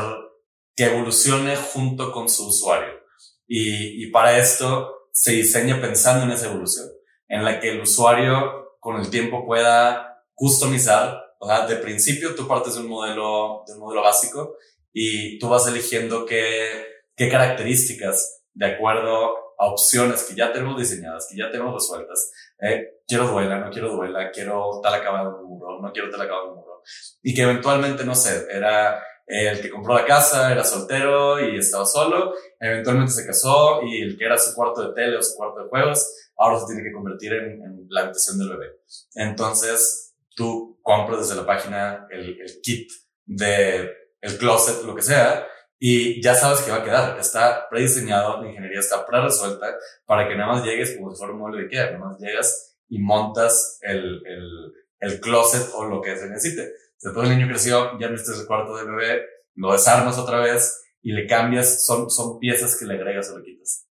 que 0.76 0.86
evolucione 0.86 1.56
junto 1.56 2.12
con 2.12 2.28
su 2.28 2.48
usuario. 2.48 3.00
Y, 3.46 4.04
y 4.04 4.10
para 4.10 4.38
esto 4.38 5.08
se 5.12 5.32
diseña 5.32 5.80
pensando 5.80 6.24
en 6.24 6.30
esa 6.30 6.46
evolución, 6.46 6.88
en 7.28 7.44
la 7.44 7.60
que 7.60 7.70
el 7.70 7.82
usuario 7.82 8.76
con 8.80 9.00
el 9.00 9.10
tiempo 9.10 9.44
pueda 9.44 10.24
customizar, 10.34 11.20
o 11.38 11.46
sea, 11.46 11.66
de 11.66 11.76
principio 11.76 12.34
tú 12.34 12.46
partes 12.48 12.74
de 12.74 12.80
un 12.80 12.88
modelo, 12.88 13.64
de 13.66 13.74
un 13.74 13.80
modelo 13.80 14.02
básico 14.02 14.56
y 14.92 15.38
tú 15.38 15.48
vas 15.48 15.66
eligiendo 15.66 16.24
qué, 16.24 16.86
qué 17.16 17.28
características, 17.28 18.43
de 18.54 18.66
acuerdo 18.66 19.36
a 19.58 19.66
opciones 19.66 20.24
que 20.24 20.34
ya 20.34 20.52
tenemos 20.52 20.78
diseñadas, 20.78 21.28
que 21.30 21.36
ya 21.36 21.50
tenemos 21.50 21.74
resueltas. 21.74 22.32
Eh, 22.60 23.00
quiero 23.06 23.28
duela, 23.28 23.58
no 23.58 23.70
quiero 23.70 23.92
duela, 23.92 24.30
quiero 24.30 24.80
tal 24.82 24.94
acabado 24.94 25.38
un 25.38 25.48
muro, 25.48 25.80
no 25.80 25.92
quiero 25.92 26.10
tal 26.10 26.22
acabado 26.22 26.50
un 26.50 26.56
muro. 26.56 26.82
Y 27.22 27.34
que 27.34 27.42
eventualmente, 27.42 28.04
no 28.04 28.14
sé, 28.14 28.46
era 28.50 29.02
el 29.26 29.60
que 29.60 29.70
compró 29.70 29.94
la 29.94 30.04
casa, 30.04 30.52
era 30.52 30.64
soltero 30.64 31.40
y 31.40 31.58
estaba 31.58 31.86
solo, 31.86 32.34
eventualmente 32.60 33.12
se 33.12 33.26
casó 33.26 33.80
y 33.82 34.02
el 34.02 34.18
que 34.18 34.24
era 34.26 34.36
su 34.36 34.54
cuarto 34.54 34.88
de 34.88 34.94
tele 34.94 35.16
o 35.16 35.22
su 35.22 35.34
cuarto 35.36 35.62
de 35.62 35.68
juegos, 35.68 36.30
ahora 36.36 36.60
se 36.60 36.66
tiene 36.66 36.82
que 36.82 36.92
convertir 36.92 37.32
en, 37.32 37.62
en 37.62 37.86
la 37.88 38.02
habitación 38.02 38.38
del 38.38 38.50
bebé. 38.50 38.80
Entonces, 39.14 40.14
tú 40.36 40.78
compras 40.82 41.20
desde 41.20 41.40
la 41.40 41.46
página 41.46 42.06
el 42.10 42.36
kit 42.62 42.90
de 43.24 43.90
el 44.20 44.38
closet, 44.38 44.82
lo 44.84 44.94
que 44.94 45.02
sea, 45.02 45.46
y 45.86 46.22
ya 46.22 46.34
sabes 46.34 46.62
que 46.62 46.70
va 46.70 46.78
a 46.78 46.82
quedar. 46.82 47.18
Está 47.20 47.68
prediseñado, 47.68 48.40
la 48.40 48.48
ingeniería 48.48 48.80
está 48.80 49.04
pre-resuelta 49.04 49.76
para 50.06 50.26
que 50.26 50.34
nada 50.34 50.54
más 50.54 50.64
llegues 50.64 50.96
como 50.96 51.12
si 51.12 51.18
fuera 51.18 51.34
un 51.34 51.40
mueble 51.40 51.58
de 51.58 51.64
Ikea, 51.64 51.90
nada 51.90 52.06
más 52.06 52.18
llegas 52.18 52.78
y 52.88 52.98
montas 53.00 53.80
el, 53.82 54.22
el, 54.24 54.72
el 55.00 55.20
closet 55.20 55.68
o 55.74 55.84
lo 55.84 56.00
que 56.00 56.16
se 56.16 56.30
necesite. 56.30 56.72
Después 57.02 57.28
el 57.28 57.36
niño 57.36 57.50
creció, 57.50 57.98
ya 58.00 58.08
no 58.08 58.14
estás 58.14 58.40
el 58.40 58.46
cuarto 58.46 58.74
de 58.78 58.84
bebé, 58.86 59.26
lo 59.56 59.72
desarmas 59.72 60.16
otra 60.16 60.40
vez 60.40 60.82
y 61.02 61.12
le 61.12 61.26
cambias, 61.26 61.84
son, 61.84 62.08
son 62.08 62.38
piezas 62.38 62.78
que 62.78 62.86
le 62.86 62.94
agregas 62.94 63.28
o 63.28 63.38
le 63.38 63.44
quitas. 63.44 63.86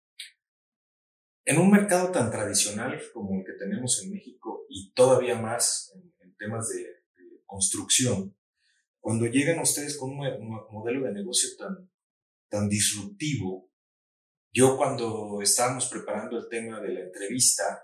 En 1.46 1.60
un 1.60 1.70
mercado 1.70 2.10
tan 2.10 2.32
tradicional 2.32 3.00
como 3.14 3.38
el 3.38 3.46
que 3.46 3.54
tenemos 3.54 4.02
en 4.02 4.14
México 4.14 4.66
y 4.68 4.92
todavía 4.94 5.36
más 5.36 5.94
en, 5.94 6.36
temas 6.38 6.70
de, 6.70 6.80
de 6.80 7.44
construcción, 7.46 8.36
cuando 9.04 9.26
llegan 9.26 9.60
ustedes 9.60 9.98
con 9.98 10.12
un 10.12 10.50
modelo 10.72 11.06
de 11.06 11.12
negocio 11.12 11.50
tan, 11.58 11.92
tan 12.50 12.70
disruptivo, 12.70 13.70
yo 14.54 14.78
cuando 14.78 15.42
estábamos 15.42 15.90
preparando 15.90 16.38
el 16.38 16.48
tema 16.48 16.80
de 16.80 16.94
la 16.94 17.02
entrevista 17.02 17.84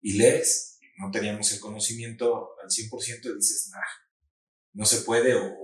y 0.00 0.18
lees, 0.18 0.80
no 0.98 1.12
teníamos 1.12 1.52
el 1.52 1.60
conocimiento 1.60 2.48
al 2.60 2.68
100% 2.68 3.36
dices, 3.36 3.70
nah, 3.72 3.78
no 4.72 4.84
se 4.84 5.02
puede 5.02 5.36
o, 5.36 5.54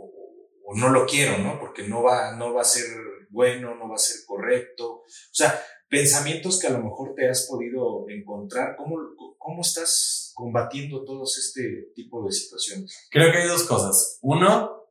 o, 0.66 0.76
no 0.76 0.90
lo 0.90 1.04
quiero, 1.04 1.37
¿no? 1.38 1.59
Porque 1.59 1.88
no 1.88 2.04
va, 2.04 2.37
no 2.37 2.54
va 2.54 2.62
a 2.62 2.64
ser 2.64 2.87
bueno, 3.28 3.75
no 3.75 3.88
va 3.88 3.97
a 3.97 3.99
ser 3.99 4.18
correcto. 4.25 4.99
O 4.99 5.04
sea, 5.32 5.61
pensamientos 5.88 6.61
que 6.61 6.68
a 6.68 6.78
lo 6.78 6.85
mejor 6.85 7.14
te 7.16 7.28
has 7.28 7.49
podido 7.49 8.09
encontrar. 8.09 8.76
¿Cómo, 8.76 8.99
cómo 9.37 9.62
estás 9.62 10.30
combatiendo 10.37 11.02
todos 11.04 11.38
este 11.38 11.90
tipo 11.92 12.25
de 12.25 12.30
situaciones? 12.30 13.09
Creo 13.11 13.32
que 13.32 13.38
hay 13.38 13.49
dos 13.49 13.64
cosas. 13.64 14.18
Uno, 14.23 14.81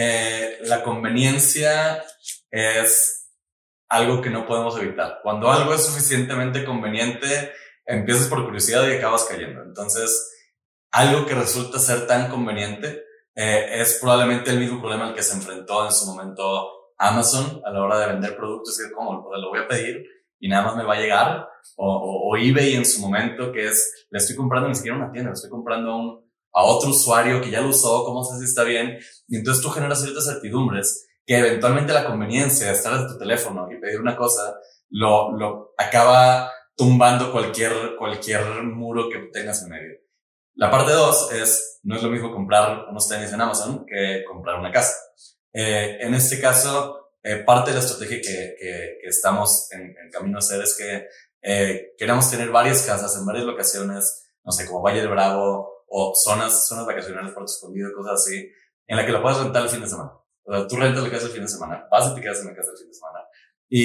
eh, 0.00 0.58
la 0.62 0.84
conveniencia 0.84 2.04
es 2.52 3.34
algo 3.88 4.22
que 4.22 4.30
no 4.30 4.46
podemos 4.46 4.78
evitar. 4.78 5.18
Cuando 5.24 5.50
algo 5.50 5.74
es 5.74 5.84
suficientemente 5.84 6.64
conveniente, 6.64 7.50
empiezas 7.84 8.28
por 8.28 8.44
curiosidad 8.44 8.86
y 8.86 8.92
acabas 8.92 9.24
cayendo. 9.24 9.60
Entonces, 9.60 10.36
algo 10.92 11.26
que 11.26 11.34
resulta 11.34 11.80
ser 11.80 12.06
tan 12.06 12.30
conveniente 12.30 13.02
eh, 13.34 13.70
es 13.72 13.98
probablemente 14.00 14.52
el 14.52 14.60
mismo 14.60 14.80
problema 14.80 15.08
al 15.08 15.14
que 15.16 15.22
se 15.24 15.34
enfrentó 15.34 15.84
en 15.86 15.90
su 15.90 16.06
momento 16.06 16.92
Amazon 16.96 17.60
a 17.64 17.72
la 17.72 17.82
hora 17.82 17.98
de 17.98 18.12
vender 18.12 18.36
productos. 18.36 18.78
Es 18.78 18.92
como, 18.92 19.28
lo 19.34 19.48
voy 19.48 19.58
a 19.58 19.66
pedir 19.66 20.04
y 20.38 20.48
nada 20.48 20.64
más 20.64 20.76
me 20.76 20.84
va 20.84 20.94
a 20.94 21.00
llegar. 21.00 21.48
O, 21.74 22.30
o, 22.30 22.36
eBay 22.36 22.76
en 22.76 22.86
su 22.86 23.00
momento, 23.00 23.50
que 23.50 23.66
es, 23.66 24.06
le 24.10 24.18
estoy 24.18 24.36
comprando 24.36 24.68
ni 24.68 24.76
siquiera 24.76 24.96
una 24.96 25.10
tienda, 25.10 25.30
le 25.30 25.34
estoy 25.34 25.50
comprando 25.50 25.96
un, 25.96 26.27
a 26.58 26.64
otro 26.64 26.90
usuario 26.90 27.40
que 27.40 27.52
ya 27.52 27.60
lo 27.60 27.68
usó, 27.68 28.04
cómo 28.04 28.24
sé 28.24 28.36
si 28.38 28.44
está 28.46 28.64
bien. 28.64 28.98
Y 29.28 29.36
entonces 29.36 29.62
tú 29.62 29.70
generas 29.70 30.02
ciertas 30.02 30.26
certidumbres 30.26 31.06
que 31.24 31.38
eventualmente 31.38 31.92
la 31.92 32.04
conveniencia 32.04 32.66
de 32.66 32.72
estar 32.72 32.98
en 32.98 33.06
tu 33.06 33.16
teléfono 33.16 33.70
y 33.70 33.80
pedir 33.80 34.00
una 34.00 34.16
cosa 34.16 34.58
lo, 34.90 35.36
lo 35.36 35.74
acaba 35.78 36.50
tumbando 36.74 37.30
cualquier, 37.30 37.94
cualquier 37.96 38.42
muro 38.64 39.08
que 39.08 39.30
tengas 39.32 39.62
en 39.62 39.68
medio. 39.68 39.98
La 40.54 40.68
parte 40.68 40.92
dos 40.92 41.30
es, 41.32 41.78
no 41.84 41.94
es 41.94 42.02
lo 42.02 42.10
mismo 42.10 42.32
comprar 42.32 42.86
unos 42.90 43.08
tenis 43.08 43.32
en 43.32 43.40
Amazon 43.40 43.86
que 43.86 44.24
comprar 44.26 44.58
una 44.58 44.72
casa. 44.72 44.96
Eh, 45.52 45.98
en 46.00 46.14
este 46.14 46.40
caso, 46.40 47.12
eh, 47.22 47.36
parte 47.36 47.70
de 47.70 47.76
la 47.76 47.84
estrategia 47.84 48.16
que, 48.16 48.56
que, 48.58 48.98
que 49.00 49.08
estamos 49.08 49.70
en, 49.70 49.82
en, 49.82 50.10
camino 50.10 50.38
a 50.38 50.40
hacer 50.40 50.60
es 50.62 50.76
que 50.76 51.06
eh, 51.40 51.94
queremos 51.96 52.28
tener 52.28 52.50
varias 52.50 52.82
casas 52.82 53.16
en 53.16 53.24
varias 53.24 53.44
locaciones, 53.44 54.26
no 54.42 54.50
sé, 54.50 54.66
como 54.66 54.82
Valle 54.82 55.02
de 55.02 55.06
Bravo, 55.06 55.77
o 55.88 56.14
zonas, 56.14 56.68
zonas 56.68 56.86
vacacionales, 56.86 57.32
por 57.32 57.44
escondido, 57.44 57.92
cosas 57.94 58.20
así, 58.20 58.50
en 58.86 58.96
la 58.96 59.06
que 59.06 59.12
lo 59.12 59.22
puedes 59.22 59.38
rentar 59.38 59.62
el 59.62 59.68
fin 59.68 59.80
de 59.80 59.88
semana. 59.88 60.12
O 60.44 60.52
sea, 60.52 60.66
tú 60.66 60.76
rentas 60.76 61.02
la 61.02 61.10
casa 61.10 61.26
el 61.26 61.32
fin 61.32 61.42
de 61.42 61.48
semana, 61.48 61.86
vas 61.90 62.10
y 62.10 62.14
te 62.14 62.20
quedas 62.20 62.40
en 62.40 62.46
la 62.46 62.54
casa 62.54 62.70
el 62.72 62.78
fin 62.78 62.88
de 62.88 62.94
semana. 62.94 63.18
Y, 63.68 63.84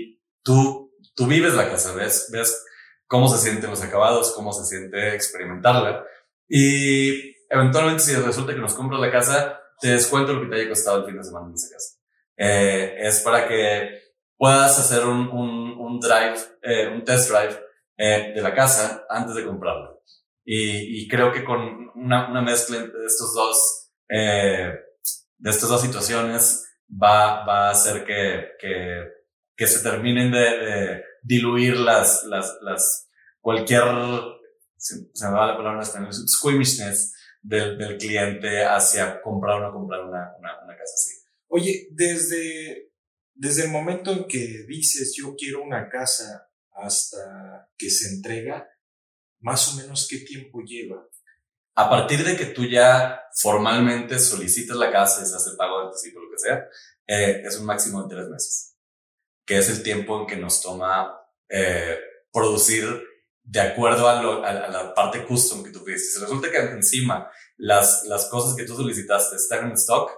y 0.00 0.20
tú, 0.42 0.92
tú 1.14 1.26
vives 1.26 1.54
la 1.54 1.68
casa, 1.68 1.94
ves, 1.94 2.28
ves 2.32 2.64
cómo 3.06 3.28
se 3.28 3.38
sienten 3.38 3.70
los 3.70 3.82
acabados, 3.82 4.32
cómo 4.32 4.52
se 4.52 4.64
siente 4.64 5.14
experimentarla. 5.14 6.04
Y 6.48 7.34
eventualmente 7.48 8.02
si 8.02 8.14
resulta 8.14 8.54
que 8.54 8.60
nos 8.60 8.74
compras 8.74 9.00
la 9.00 9.10
casa, 9.10 9.60
te 9.80 9.88
descuento 9.88 10.32
lo 10.32 10.42
que 10.42 10.48
te 10.48 10.56
haya 10.56 10.68
costado 10.68 11.00
el 11.00 11.06
fin 11.06 11.16
de 11.16 11.24
semana 11.24 11.48
en 11.48 11.54
esa 11.54 11.74
casa. 11.74 11.98
Eh, 12.36 12.96
es 12.98 13.20
para 13.20 13.46
que 13.46 14.02
puedas 14.36 14.78
hacer 14.78 15.04
un, 15.04 15.28
un, 15.28 15.78
un 15.78 16.00
drive, 16.00 16.38
eh, 16.62 16.88
un 16.88 17.04
test 17.04 17.30
drive 17.30 17.60
eh, 17.96 18.32
de 18.34 18.42
la 18.42 18.54
casa 18.54 19.06
antes 19.08 19.34
de 19.34 19.46
comprarla. 19.46 19.90
Y, 20.44 21.02
y 21.02 21.08
creo 21.08 21.32
que 21.32 21.44
con 21.44 21.90
una, 21.94 22.30
una, 22.30 22.42
mezcla 22.42 22.78
de 22.78 23.06
estos 23.06 23.34
dos, 23.34 23.90
eh, 24.10 24.74
de 25.38 25.50
estas 25.50 25.68
dos 25.68 25.80
situaciones 25.80 26.64
va, 26.90 27.44
va 27.46 27.68
a 27.68 27.70
hacer 27.70 28.04
que, 28.04 28.48
que, 28.58 29.04
que 29.56 29.66
se 29.66 29.82
terminen 29.82 30.30
de, 30.30 30.38
de, 30.38 31.04
diluir 31.22 31.78
las, 31.78 32.24
las, 32.24 32.58
las, 32.60 33.08
cualquier, 33.40 33.84
se, 34.76 34.96
me 35.22 35.32
va 35.32 35.46
la 35.46 35.56
palabra 35.56 35.82
en 35.82 36.12
squeamishness 36.12 37.14
del, 37.40 37.78
del 37.78 37.96
cliente 37.96 38.64
hacia 38.64 39.22
comprar 39.22 39.56
o 39.56 39.60
no 39.60 39.72
comprar 39.72 40.00
una, 40.00 40.34
una, 40.38 40.62
una 40.64 40.76
casa 40.76 40.92
así. 40.94 41.14
Oye, 41.48 41.88
desde, 41.92 42.92
desde 43.34 43.64
el 43.64 43.70
momento 43.70 44.12
en 44.12 44.26
que 44.26 44.64
dices 44.66 45.14
yo 45.16 45.34
quiero 45.36 45.62
una 45.62 45.88
casa 45.88 46.48
hasta 46.72 47.68
que 47.78 47.88
se 47.88 48.14
entrega, 48.14 48.68
más 49.44 49.68
o 49.68 49.76
menos 49.76 50.08
qué 50.08 50.18
tiempo 50.18 50.60
lleva. 50.62 51.06
A 51.76 51.90
partir 51.90 52.24
de 52.24 52.36
que 52.36 52.46
tú 52.46 52.64
ya 52.64 53.20
formalmente 53.34 54.18
solicitas 54.18 54.76
la 54.76 54.90
casa 54.90 55.22
y 55.22 55.26
se 55.26 55.36
hace 55.36 55.50
el 55.50 55.56
pago 55.56 55.80
de 55.80 55.86
anticipo, 55.86 56.20
lo 56.20 56.30
que 56.30 56.38
sea, 56.38 56.64
eh, 57.06 57.42
es 57.44 57.58
un 57.58 57.66
máximo 57.66 58.02
de 58.02 58.14
tres 58.14 58.28
meses, 58.28 58.76
que 59.44 59.58
es 59.58 59.68
el 59.68 59.82
tiempo 59.82 60.20
en 60.20 60.26
que 60.26 60.36
nos 60.36 60.62
toma 60.62 61.14
eh, 61.48 61.98
producir 62.32 63.02
de 63.42 63.60
acuerdo 63.60 64.08
a, 64.08 64.22
lo, 64.22 64.42
a, 64.42 64.48
a, 64.48 64.70
la 64.70 64.94
parte 64.94 65.26
custom 65.26 65.62
que 65.62 65.70
tú 65.70 65.84
pides. 65.84 66.14
Si 66.14 66.20
resulta 66.20 66.50
que 66.50 66.58
encima 66.58 67.30
las, 67.58 68.04
las 68.04 68.26
cosas 68.30 68.56
que 68.56 68.64
tú 68.64 68.74
solicitaste 68.74 69.36
están 69.36 69.66
en 69.66 69.72
stock, 69.72 70.10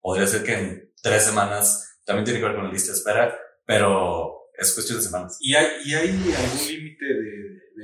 podría 0.00 0.28
ser 0.28 0.44
que 0.44 0.52
en 0.52 0.94
tres 1.02 1.24
semanas, 1.24 1.98
también 2.04 2.24
tiene 2.24 2.38
que 2.38 2.46
ver 2.46 2.54
con 2.54 2.66
la 2.66 2.72
lista 2.72 2.92
de 2.92 2.98
espera, 2.98 3.36
pero 3.66 4.50
es 4.56 4.72
cuestión 4.72 4.98
de 4.98 5.04
semanas. 5.04 5.36
¿Y 5.40 5.54
hay, 5.54 5.82
y 5.84 5.94
hay 5.94 6.08
algún 6.10 6.66
límite 6.68 7.04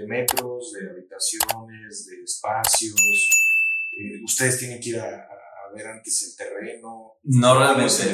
metros, 0.09 0.73
de 0.73 0.91
habitaciones, 0.91 2.07
de 2.07 2.23
espacios? 2.25 3.29
Eh, 3.93 4.23
¿Ustedes 4.25 4.59
tienen 4.59 4.81
que 4.81 4.91
ir 4.91 5.01
a, 5.01 5.05
a, 5.05 5.73
ver 5.75 5.87
antes 5.87 6.23
el 6.29 6.37
terreno? 6.37 7.19
No 7.25 7.59
realmente. 7.59 8.13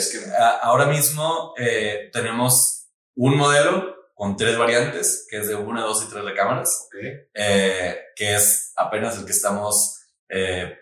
Ahora 0.62 0.86
mismo 0.86 1.54
eh, 1.56 2.10
tenemos 2.12 2.88
un 3.14 3.36
modelo 3.36 3.94
con 4.14 4.36
tres 4.36 4.56
variantes, 4.56 5.26
que 5.28 5.38
es 5.38 5.48
de 5.48 5.56
una, 5.56 5.82
dos 5.82 6.04
y 6.04 6.10
tres 6.10 6.24
recámaras, 6.24 6.86
okay. 6.86 7.26
eh, 7.34 7.98
que 8.14 8.34
es 8.34 8.72
apenas 8.76 9.18
el 9.18 9.24
que 9.24 9.32
estamos 9.32 10.00
eh, 10.28 10.78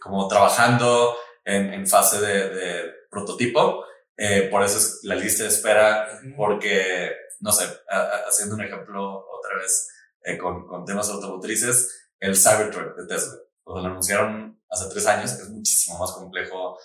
como 0.00 0.28
trabajando 0.28 1.16
en, 1.44 1.72
en 1.72 1.86
fase 1.86 2.20
de, 2.20 2.48
de 2.50 2.92
prototipo. 3.10 3.84
Eh, 4.16 4.48
por 4.50 4.62
eso 4.62 4.78
es 4.78 5.00
la 5.04 5.14
lista 5.14 5.44
de 5.44 5.48
espera, 5.48 6.20
porque, 6.36 7.12
no 7.40 7.52
sé, 7.52 7.64
haciendo 8.26 8.56
un 8.56 8.62
ejemplo 8.62 9.24
otra 9.30 9.56
vez 9.58 9.88
eh, 10.22 10.36
con, 10.36 10.66
con, 10.66 10.84
temas 10.84 11.08
automotrices, 11.10 12.10
el 12.20 12.36
Cybertruck 12.36 12.96
de 12.96 13.06
Tesla. 13.06 13.38
Pues 13.62 13.82
lo 13.82 13.88
anunciaron 13.88 14.60
hace 14.68 14.88
tres 14.90 15.06
años, 15.06 15.32
es 15.32 15.48
muchísimo 15.50 15.98
más 15.98 16.12
complejo 16.12 16.78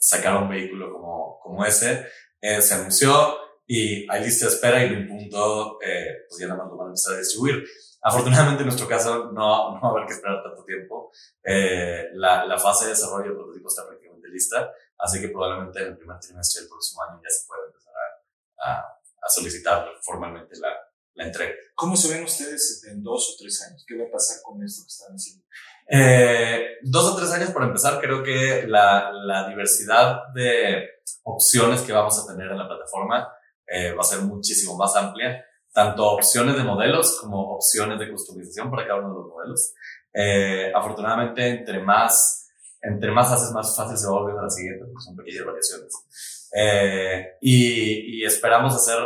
sacar 0.00 0.36
un 0.42 0.48
vehículo 0.48 0.92
como, 0.92 1.40
como 1.40 1.64
ese. 1.64 2.06
Eh, 2.40 2.62
se 2.62 2.74
anunció 2.74 3.36
y 3.66 4.10
hay 4.10 4.24
lista 4.24 4.46
de 4.46 4.52
espera 4.52 4.82
y 4.82 4.86
en 4.86 4.96
un 4.96 5.08
punto, 5.08 5.78
eh, 5.82 6.24
pues 6.28 6.40
ya 6.40 6.48
nada 6.48 6.62
más 6.62 6.70
lo 6.70 6.76
van 6.76 6.86
a 6.86 6.90
empezar 6.90 7.14
a 7.14 7.18
distribuir. 7.18 7.64
Afortunadamente 8.00 8.62
en 8.62 8.68
nuestro 8.68 8.86
caso 8.86 9.32
no, 9.32 9.74
no 9.74 9.80
va 9.80 9.88
a 9.88 9.90
haber 9.90 10.06
que 10.06 10.14
esperar 10.14 10.42
tanto 10.42 10.64
tiempo. 10.64 11.10
Eh, 11.42 12.10
la, 12.14 12.44
la 12.46 12.58
fase 12.58 12.84
de 12.84 12.90
desarrollo 12.90 13.24
del 13.24 13.34
prototipo 13.36 13.68
está 13.68 13.86
prácticamente 13.86 14.28
lista 14.28 14.72
Así 14.98 15.20
que 15.20 15.28
probablemente 15.28 15.80
en 15.80 15.88
el 15.88 15.96
primer 15.96 16.18
trimestre 16.18 16.62
del 16.62 16.70
próximo 16.70 17.02
año 17.04 17.20
ya 17.22 17.30
se 17.30 17.46
pueda 17.46 17.66
empezar 17.66 17.94
a, 17.94 18.70
a, 18.70 18.80
a 19.22 19.28
solicitar 19.28 19.88
formalmente 20.02 20.58
la, 20.58 20.74
la, 21.18 21.26
entrega. 21.26 21.52
¿Cómo 21.74 21.96
se 21.96 22.14
ven 22.14 22.24
ustedes 22.24 22.84
en 22.90 23.02
dos 23.02 23.34
o 23.34 23.42
tres 23.42 23.62
años? 23.62 23.84
¿Qué 23.86 23.96
va 23.96 24.04
a 24.04 24.10
pasar 24.10 24.38
con 24.42 24.62
esto 24.62 24.82
que 24.84 24.88
están 24.88 25.14
haciendo? 25.14 25.44
Eh, 25.90 26.78
dos 26.82 27.12
o 27.12 27.16
tres 27.16 27.32
años 27.32 27.50
por 27.50 27.62
empezar, 27.64 28.00
creo 28.00 28.22
que 28.22 28.66
la, 28.66 29.10
la, 29.12 29.48
diversidad 29.48 30.32
de 30.34 30.86
opciones 31.22 31.80
que 31.82 31.92
vamos 31.92 32.18
a 32.18 32.26
tener 32.32 32.50
en 32.50 32.58
la 32.58 32.68
plataforma 32.68 33.28
eh, 33.66 33.92
va 33.92 34.00
a 34.00 34.04
ser 34.04 34.20
muchísimo 34.20 34.76
más 34.76 34.94
amplia. 34.96 35.44
tanto 35.72 36.04
opciones 36.10 36.56
de 36.56 36.64
modelos 36.64 37.18
como 37.20 37.54
opciones 37.54 37.98
de 37.98 38.10
customización 38.10 38.70
para 38.70 38.86
cada 38.86 39.00
uno 39.00 39.08
de 39.10 39.14
los 39.14 39.28
modelos. 39.28 39.74
Eh, 40.12 40.72
afortunadamente, 40.74 41.46
entre 41.46 41.80
más, 41.80 42.50
entre 42.82 43.10
más 43.10 43.30
haces, 43.30 43.52
más 43.52 43.76
fácil 43.76 43.96
se 43.96 44.06
va 44.06 44.12
volviendo 44.12 44.42
la 44.42 44.50
siguiente, 44.50 44.84
porque 44.86 45.04
son 45.04 45.16
pequeñas 45.16 45.46
variaciones. 45.46 46.48
Eh, 46.54 47.36
y, 47.40 48.20
y, 48.20 48.24
esperamos 48.24 48.74
hacer, 48.74 48.98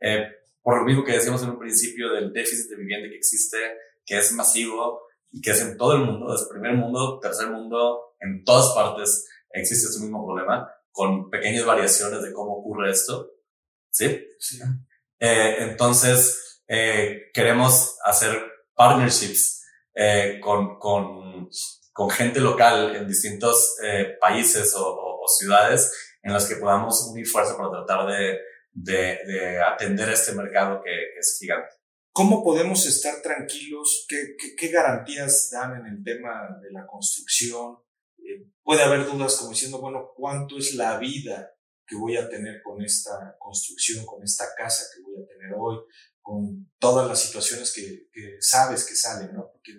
eh, 0.00 0.26
por 0.62 0.78
lo 0.78 0.84
mismo 0.84 1.04
que 1.04 1.12
decíamos 1.12 1.42
en 1.42 1.50
un 1.50 1.58
principio 1.58 2.12
del 2.12 2.32
déficit 2.32 2.70
de 2.70 2.76
vivienda 2.76 3.08
que 3.08 3.16
existe, 3.16 3.58
que 4.04 4.18
es 4.18 4.32
masivo 4.32 5.02
y 5.30 5.40
que 5.40 5.50
es 5.50 5.60
en 5.62 5.76
todo 5.76 5.94
el 5.94 6.00
mundo, 6.00 6.32
desde 6.32 6.50
primer 6.50 6.74
mundo, 6.74 7.18
tercer 7.20 7.48
mundo, 7.48 8.14
en 8.20 8.44
todas 8.44 8.74
partes 8.74 9.28
existe 9.52 9.88
este 9.88 10.00
mismo 10.00 10.24
problema, 10.26 10.70
con 10.90 11.30
pequeñas 11.30 11.64
variaciones 11.64 12.22
de 12.22 12.32
cómo 12.32 12.58
ocurre 12.58 12.90
esto. 12.90 13.30
¿Sí? 13.90 14.24
sí. 14.38 14.60
Eh, 15.18 15.56
entonces, 15.60 16.62
eh, 16.68 17.30
queremos 17.34 17.96
hacer 18.04 18.40
partnerships 18.74 19.64
eh, 19.94 20.38
con, 20.40 20.78
con, 20.78 21.48
con, 21.92 22.10
gente 22.10 22.40
local 22.40 22.94
en 22.94 23.08
distintos 23.08 23.76
eh, 23.82 24.16
países 24.20 24.74
o, 24.76 24.88
o, 24.88 25.24
o, 25.24 25.28
ciudades 25.28 25.92
en 26.22 26.32
las 26.32 26.48
que 26.48 26.56
podamos 26.56 27.08
unir 27.10 27.26
fuerza 27.26 27.56
para 27.56 27.70
tratar 27.70 28.06
de, 28.06 28.38
de, 28.72 29.18
de 29.26 29.58
atender 29.60 30.08
este 30.08 30.32
mercado 30.32 30.82
que, 30.82 30.90
que, 30.90 31.18
es 31.18 31.36
gigante. 31.38 31.74
¿Cómo 32.12 32.42
podemos 32.42 32.86
estar 32.86 33.22
tranquilos? 33.22 34.04
¿Qué, 34.08 34.34
qué, 34.38 34.54
qué 34.56 34.68
garantías 34.68 35.50
dan 35.52 35.80
en 35.80 35.86
el 35.86 36.04
tema 36.04 36.58
de 36.60 36.70
la 36.70 36.86
construcción? 36.86 37.78
Eh, 38.18 38.46
puede 38.62 38.82
haber 38.82 39.06
dudas 39.06 39.36
como 39.36 39.50
diciendo, 39.50 39.80
bueno, 39.80 40.12
¿cuánto 40.16 40.58
es 40.58 40.74
la 40.74 40.98
vida 40.98 41.54
que 41.86 41.96
voy 41.96 42.16
a 42.16 42.28
tener 42.28 42.62
con 42.62 42.82
esta 42.82 43.36
construcción, 43.38 44.06
con 44.06 44.22
esta 44.22 44.46
casa 44.56 44.84
que 44.94 45.02
voy 45.02 45.22
a 45.22 45.26
tener 45.26 45.52
hoy, 45.58 45.78
con 46.20 46.70
todas 46.78 47.08
las 47.08 47.20
situaciones 47.20 47.72
que, 47.74 48.08
que 48.12 48.36
sabes 48.40 48.84
que 48.84 48.94
salen, 48.94 49.34
¿no? 49.34 49.50
Porque 49.50 49.72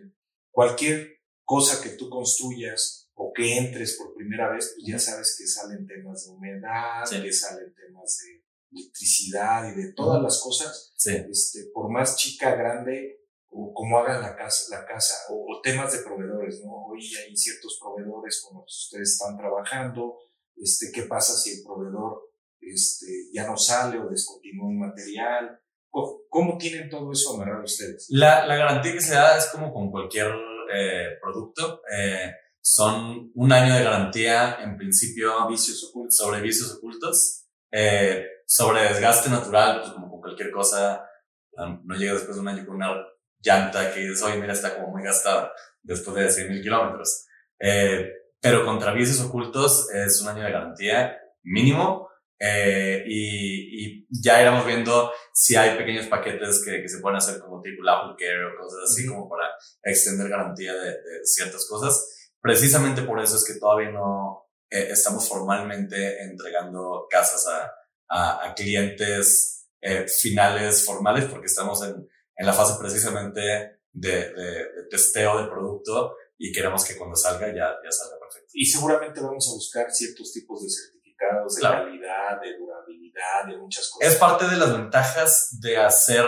cualquier 0.51 1.21
cosa 1.45 1.81
que 1.81 1.91
tú 1.91 2.09
construyas 2.09 3.09
o 3.13 3.31
que 3.33 3.57
entres 3.57 3.97
por 3.97 4.13
primera 4.13 4.49
vez, 4.49 4.73
pues 4.75 4.87
ya 4.87 4.99
sabes 4.99 5.35
que 5.37 5.47
salen 5.47 5.87
temas 5.87 6.25
de 6.25 6.31
humedad, 6.31 7.03
que 7.09 7.31
salen 7.31 7.73
temas 7.73 8.17
de 8.17 8.40
electricidad 8.71 9.71
y 9.71 9.81
de 9.81 9.93
todas 9.93 10.21
las 10.21 10.41
cosas, 10.41 10.93
sí. 10.97 11.15
este, 11.29 11.71
por 11.73 11.91
más 11.91 12.15
chica, 12.15 12.55
grande, 12.55 13.19
o 13.49 13.73
cómo 13.73 13.97
hagan 13.97 14.21
la 14.21 14.35
casa, 14.35 14.75
la 14.77 14.85
casa 14.85 15.13
o, 15.29 15.57
o, 15.57 15.61
temas 15.61 15.91
de 15.91 16.03
proveedores, 16.03 16.61
¿no? 16.63 16.85
Hoy 16.85 16.99
hay 16.99 17.35
ciertos 17.35 17.77
proveedores 17.81 18.41
con 18.41 18.57
los 18.57 18.65
que 18.65 18.95
ustedes 18.95 19.11
están 19.11 19.37
trabajando, 19.37 20.17
este, 20.55 20.91
qué 20.93 21.03
pasa 21.03 21.35
si 21.35 21.57
el 21.57 21.63
proveedor 21.65 22.31
este, 22.61 23.07
ya 23.33 23.47
no 23.47 23.57
sale 23.57 23.99
o 23.99 24.09
descontinúa 24.09 24.67
un 24.67 24.79
material. 24.79 25.59
¿Cómo 25.89 26.57
tienen 26.57 26.89
todo 26.89 27.11
eso 27.11 27.35
amarrado 27.35 27.63
ustedes? 27.65 28.07
La, 28.09 28.45
la 28.45 28.55
garantía 28.55 28.93
que 28.93 29.01
se 29.01 29.13
da 29.13 29.37
es 29.37 29.47
como 29.47 29.73
con 29.73 29.91
cualquier 29.91 30.31
eh, 30.73 31.17
producto. 31.21 31.81
Eh, 31.91 32.31
son 32.61 33.31
un 33.33 33.51
año 33.51 33.75
de 33.75 33.83
garantía, 33.83 34.59
en 34.61 34.77
principio, 34.77 35.47
vicios 35.49 35.83
ocultos. 35.89 36.15
sobre 36.15 36.41
vicios 36.41 36.75
ocultos. 36.77 37.47
Eh, 37.71 38.25
sobre 38.51 38.81
desgaste 38.81 39.29
natural, 39.29 39.79
pues 39.79 39.93
como 39.93 40.09
con 40.09 40.19
cualquier 40.19 40.51
cosa, 40.51 41.07
no 41.55 41.95
llega 41.95 42.15
después 42.15 42.35
de 42.35 42.41
un 42.41 42.49
año 42.49 42.65
con 42.65 42.75
una 42.75 42.93
llanta 43.39 43.93
que 43.93 44.01
dices, 44.01 44.21
oye, 44.23 44.35
mira, 44.35 44.51
está 44.51 44.75
como 44.75 44.89
muy 44.89 45.03
gastada 45.03 45.53
después 45.81 46.17
de 46.17 46.29
100 46.29 46.49
mil 46.49 46.61
kilómetros. 46.61 47.27
Eh, 47.57 48.11
pero 48.41 48.65
contra 48.65 48.91
vicios 48.91 49.21
ocultos 49.21 49.89
es 49.93 50.19
un 50.21 50.27
año 50.27 50.43
de 50.43 50.51
garantía 50.51 51.17
mínimo 51.43 52.09
eh, 52.37 53.05
y, 53.07 53.85
y, 53.85 54.07
ya 54.09 54.41
iremos 54.41 54.65
viendo 54.65 55.13
si 55.33 55.55
hay 55.55 55.77
pequeños 55.77 56.07
paquetes 56.07 56.61
que, 56.65 56.81
que 56.81 56.89
se 56.89 56.99
pueden 56.99 57.19
hacer 57.19 57.39
como 57.39 57.61
tipo 57.61 57.87
Apple 57.89 58.15
Care 58.19 58.47
o 58.47 58.57
cosas 58.61 58.81
así 58.83 59.07
como 59.07 59.29
para 59.29 59.45
extender 59.81 60.27
garantía 60.27 60.73
de, 60.73 60.89
de, 60.89 61.23
ciertas 61.23 61.65
cosas. 61.69 62.33
Precisamente 62.41 63.03
por 63.03 63.21
eso 63.21 63.37
es 63.37 63.45
que 63.45 63.57
todavía 63.57 63.91
no 63.91 64.49
eh, 64.69 64.89
estamos 64.91 65.29
formalmente 65.29 66.21
entregando 66.21 67.07
casas 67.09 67.47
a, 67.47 67.71
a, 68.11 68.45
a 68.45 68.53
clientes 68.53 69.69
eh, 69.79 70.05
finales 70.07 70.85
formales 70.85 71.25
porque 71.25 71.47
estamos 71.47 71.81
en, 71.83 72.07
en 72.35 72.45
la 72.45 72.53
fase 72.53 72.77
precisamente 72.79 73.41
de, 73.41 73.79
de, 73.93 74.33
de 74.33 74.83
testeo 74.89 75.37
del 75.37 75.49
producto 75.49 76.15
y 76.37 76.51
queremos 76.51 76.83
que 76.85 76.97
cuando 76.97 77.15
salga 77.15 77.47
ya, 77.47 77.75
ya 77.83 77.91
salga 77.91 78.19
perfecto. 78.19 78.51
Y 78.53 78.65
seguramente 78.65 79.21
vamos 79.21 79.47
a 79.49 79.53
buscar 79.53 79.91
ciertos 79.91 80.33
tipos 80.33 80.63
de 80.63 80.69
certificados 80.69 81.55
de 81.55 81.59
claro. 81.61 81.85
calidad, 81.85 82.41
de 82.41 82.57
durabilidad, 82.57 83.45
de 83.47 83.57
muchas 83.57 83.89
cosas. 83.89 84.13
Es 84.13 84.19
parte 84.19 84.47
de 84.47 84.57
las 84.57 84.73
ventajas 84.73 85.57
de 85.61 85.77
hacer 85.77 86.25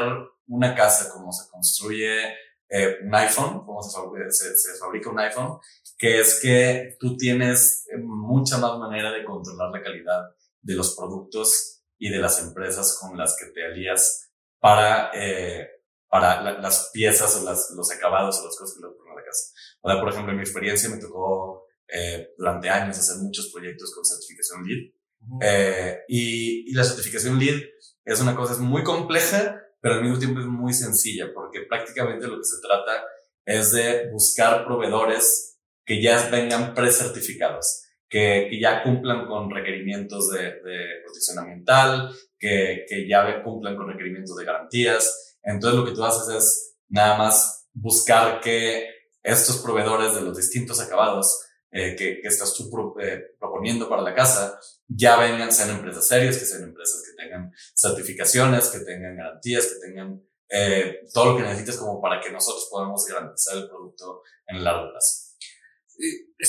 una 0.48 0.76
casa 0.76 1.12
como 1.12 1.32
se 1.32 1.50
construye 1.50 2.26
eh, 2.70 2.98
un 3.04 3.14
iPhone, 3.16 3.66
como 3.66 3.82
se, 3.82 3.92
se, 4.30 4.56
se, 4.56 4.80
fabrica 4.80 5.10
un 5.10 5.20
iPhone, 5.20 5.60
que 5.98 6.20
es 6.20 6.40
que 6.42 6.96
tú 7.00 7.18
tienes 7.18 7.88
mucha 8.00 8.58
más 8.58 8.78
manera 8.78 9.12
de 9.12 9.24
controlar 9.24 9.72
la 9.72 9.82
calidad 9.82 10.22
de 10.62 10.76
los 10.76 10.96
productos 10.96 11.73
y 12.04 12.10
de 12.10 12.20
las 12.20 12.38
empresas 12.44 12.98
con 13.00 13.18
las 13.18 13.38
que 13.40 13.46
te 13.54 13.66
alías 13.66 14.30
para, 14.60 15.10
eh, 15.14 15.70
para 16.10 16.42
la, 16.42 16.60
las 16.60 16.90
piezas 16.92 17.34
o 17.38 17.46
las, 17.46 17.72
los 17.78 17.90
acabados 17.92 18.40
o 18.40 18.46
las 18.46 18.58
cosas 18.58 18.76
que 18.76 18.86
le 18.86 18.94
ponen 18.94 19.14
a 19.14 19.22
la 19.22 19.26
casa. 19.26 19.54
O 19.80 19.90
sea, 19.90 20.02
por 20.02 20.10
ejemplo, 20.10 20.32
en 20.32 20.38
mi 20.38 20.44
experiencia 20.44 20.90
me 20.90 20.98
tocó 20.98 21.66
eh, 21.88 22.34
durante 22.38 22.70
años 22.70 22.98
hacer 22.98 23.24
muchos 23.24 23.50
proyectos 23.54 23.96
con 23.96 24.04
certificación 24.04 24.66
LEED. 24.66 24.94
Uh 25.22 25.26
-huh. 25.26 25.40
eh, 25.44 26.00
y, 26.10 26.70
y, 26.70 26.74
la 26.74 26.84
certificación 26.84 27.40
LEED 27.40 27.62
es 28.04 28.20
una 28.20 28.36
cosa 28.36 28.52
es 28.52 28.60
muy 28.60 28.84
compleja, 28.84 29.62
pero 29.80 29.96
al 29.96 30.02
mismo 30.02 30.20
tiempo 30.20 30.42
es 30.42 30.46
muy 30.46 30.74
sencilla, 30.74 31.32
porque 31.34 31.62
prácticamente 31.70 32.28
lo 32.28 32.38
que 32.38 32.44
se 32.44 32.60
trata 32.62 33.02
es 33.46 33.72
de 33.72 34.10
buscar 34.12 34.66
proveedores 34.66 35.58
que 35.86 36.04
ya 36.04 36.30
vengan 36.30 36.74
precertificados, 36.74 37.86
que, 38.14 38.46
que 38.48 38.60
ya 38.60 38.84
cumplan 38.84 39.26
con 39.26 39.50
requerimientos 39.50 40.30
de, 40.30 40.44
de 40.62 41.02
protección 41.04 41.40
ambiental, 41.40 42.12
que, 42.38 42.86
que 42.88 43.08
ya 43.10 43.42
cumplan 43.42 43.76
con 43.76 43.90
requerimientos 43.90 44.38
de 44.38 44.46
garantías. 44.46 45.40
Entonces 45.42 45.80
lo 45.80 45.84
que 45.84 45.94
tú 45.94 46.04
haces 46.04 46.36
es 46.36 46.76
nada 46.90 47.18
más 47.18 47.68
buscar 47.74 48.40
que 48.40 48.88
estos 49.24 49.58
proveedores 49.64 50.14
de 50.14 50.22
los 50.22 50.38
distintos 50.38 50.80
acabados 50.80 51.44
eh, 51.72 51.96
que, 51.96 52.22
que, 52.22 52.28
estás 52.28 52.54
tú 52.54 52.70
pro, 52.70 52.94
eh, 53.00 53.34
proponiendo 53.40 53.90
para 53.90 54.04
la 54.04 54.14
casa 54.14 54.60
ya 54.88 55.18
vengan, 55.18 55.52
sean 55.52 55.72
empresas 55.72 56.08
serias, 56.08 56.38
que 56.38 56.46
sean 56.46 56.66
empresas 56.66 57.02
que 57.04 57.24
tengan 57.24 57.52
certificaciones, 57.74 58.70
que 58.70 58.82
tengan 58.82 59.18
garantías, 59.18 59.66
que 59.66 59.88
tengan 59.88 60.22
eh, 60.50 61.00
todo 61.12 61.32
lo 61.32 61.38
que 61.38 61.42
necesites 61.42 61.78
como 61.78 62.00
para 62.00 62.22
que 62.22 62.32
nosotros 62.32 62.68
podamos 62.70 63.08
garantizar 63.08 63.58
el 63.58 63.68
producto 63.68 64.22
en 64.46 64.64
largo 64.64 64.92
plazo. 64.92 65.34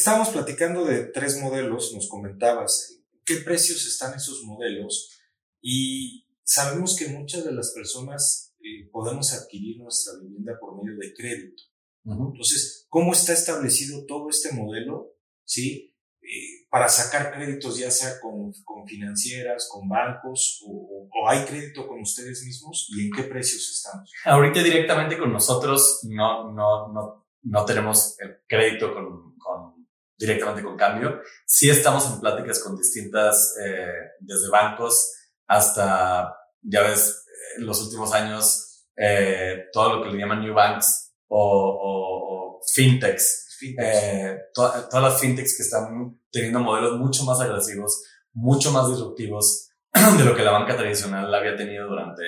Estábamos 0.05 0.29
platicando 0.29 0.85
de 0.85 1.05
tres 1.05 1.41
modelos, 1.41 1.95
nos 1.95 2.11
comentabas 2.11 3.01
qué 3.25 3.37
precios 3.37 3.87
están 3.87 4.15
esos 4.15 4.43
modelos 4.45 5.19
y 5.63 6.27
sabemos 6.43 6.95
que 6.95 7.09
muchas 7.09 7.43
de 7.43 7.53
las 7.53 7.73
personas 7.73 8.55
eh, 8.61 8.87
podemos 8.93 9.33
adquirir 9.33 9.79
nuestra 9.81 10.21
vivienda 10.21 10.59
por 10.61 10.77
medio 10.77 10.99
de 10.99 11.15
crédito. 11.15 11.63
Entonces, 12.05 12.85
¿cómo 12.91 13.15
está 13.15 13.33
establecido 13.33 14.05
todo 14.05 14.29
este 14.29 14.53
modelo? 14.53 15.15
¿Sí? 15.43 15.97
Eh, 16.21 16.67
para 16.69 16.87
sacar 16.91 17.33
créditos, 17.33 17.79
ya 17.79 17.91
sea 17.91 18.21
con, 18.21 18.53
con 18.63 18.87
financieras, 18.87 19.71
con 19.73 19.89
bancos, 19.89 20.63
o, 20.67 21.09
o, 21.11 21.29
hay 21.31 21.47
crédito 21.47 21.89
con 21.89 22.03
ustedes 22.03 22.45
mismos, 22.45 22.93
y 22.95 23.07
en 23.07 23.11
qué 23.11 23.23
precios 23.23 23.71
estamos. 23.71 24.13
Ahorita 24.27 24.63
directamente 24.63 25.17
con 25.17 25.33
nosotros 25.33 26.01
no, 26.11 26.53
no, 26.53 26.93
no, 26.93 27.27
no 27.45 27.65
tenemos 27.65 28.21
el 28.21 28.41
crédito 28.47 28.93
con, 28.93 29.35
con, 29.39 29.74
directamente 30.17 30.63
con 30.63 30.77
cambio. 30.77 31.21
Sí 31.47 31.69
estamos 31.71 32.07
en 32.11 32.21
pláticas 32.21 32.61
con 32.61 32.77
distintas, 32.77 33.57
eh, 33.65 33.93
desde 34.21 34.51
bancos 34.51 35.15
hasta, 35.47 36.35
ya 36.63 36.83
ves, 36.83 37.25
en 37.57 37.67
los 37.67 37.83
últimos 37.83 38.13
años, 38.13 38.87
eh, 38.97 39.67
todo 39.73 39.97
lo 39.97 40.03
que 40.03 40.11
le 40.11 40.19
llaman 40.19 40.41
new 40.41 40.55
banks, 40.55 41.13
o, 41.29 41.39
o, 41.39 42.59
o 42.59 42.61
fintechs. 42.75 43.57
fintechs. 43.59 43.89
Eh, 43.89 44.39
to 44.55 44.71
todas 44.91 45.13
las 45.13 45.21
fintechs 45.21 45.57
que 45.57 45.63
están 45.63 46.21
teniendo 46.31 46.61
modelos 46.61 46.99
mucho 46.99 47.25
más 47.25 47.41
agresivos, 47.41 48.03
mucho 48.33 48.71
más 48.73 48.89
disruptivos 48.89 49.71
de 50.19 50.25
lo 50.25 50.35
que 50.35 50.43
la 50.43 50.53
banca 50.53 50.77
tradicional 50.77 51.33
había 51.35 51.57
tenido 51.57 51.89
durante 51.89 52.23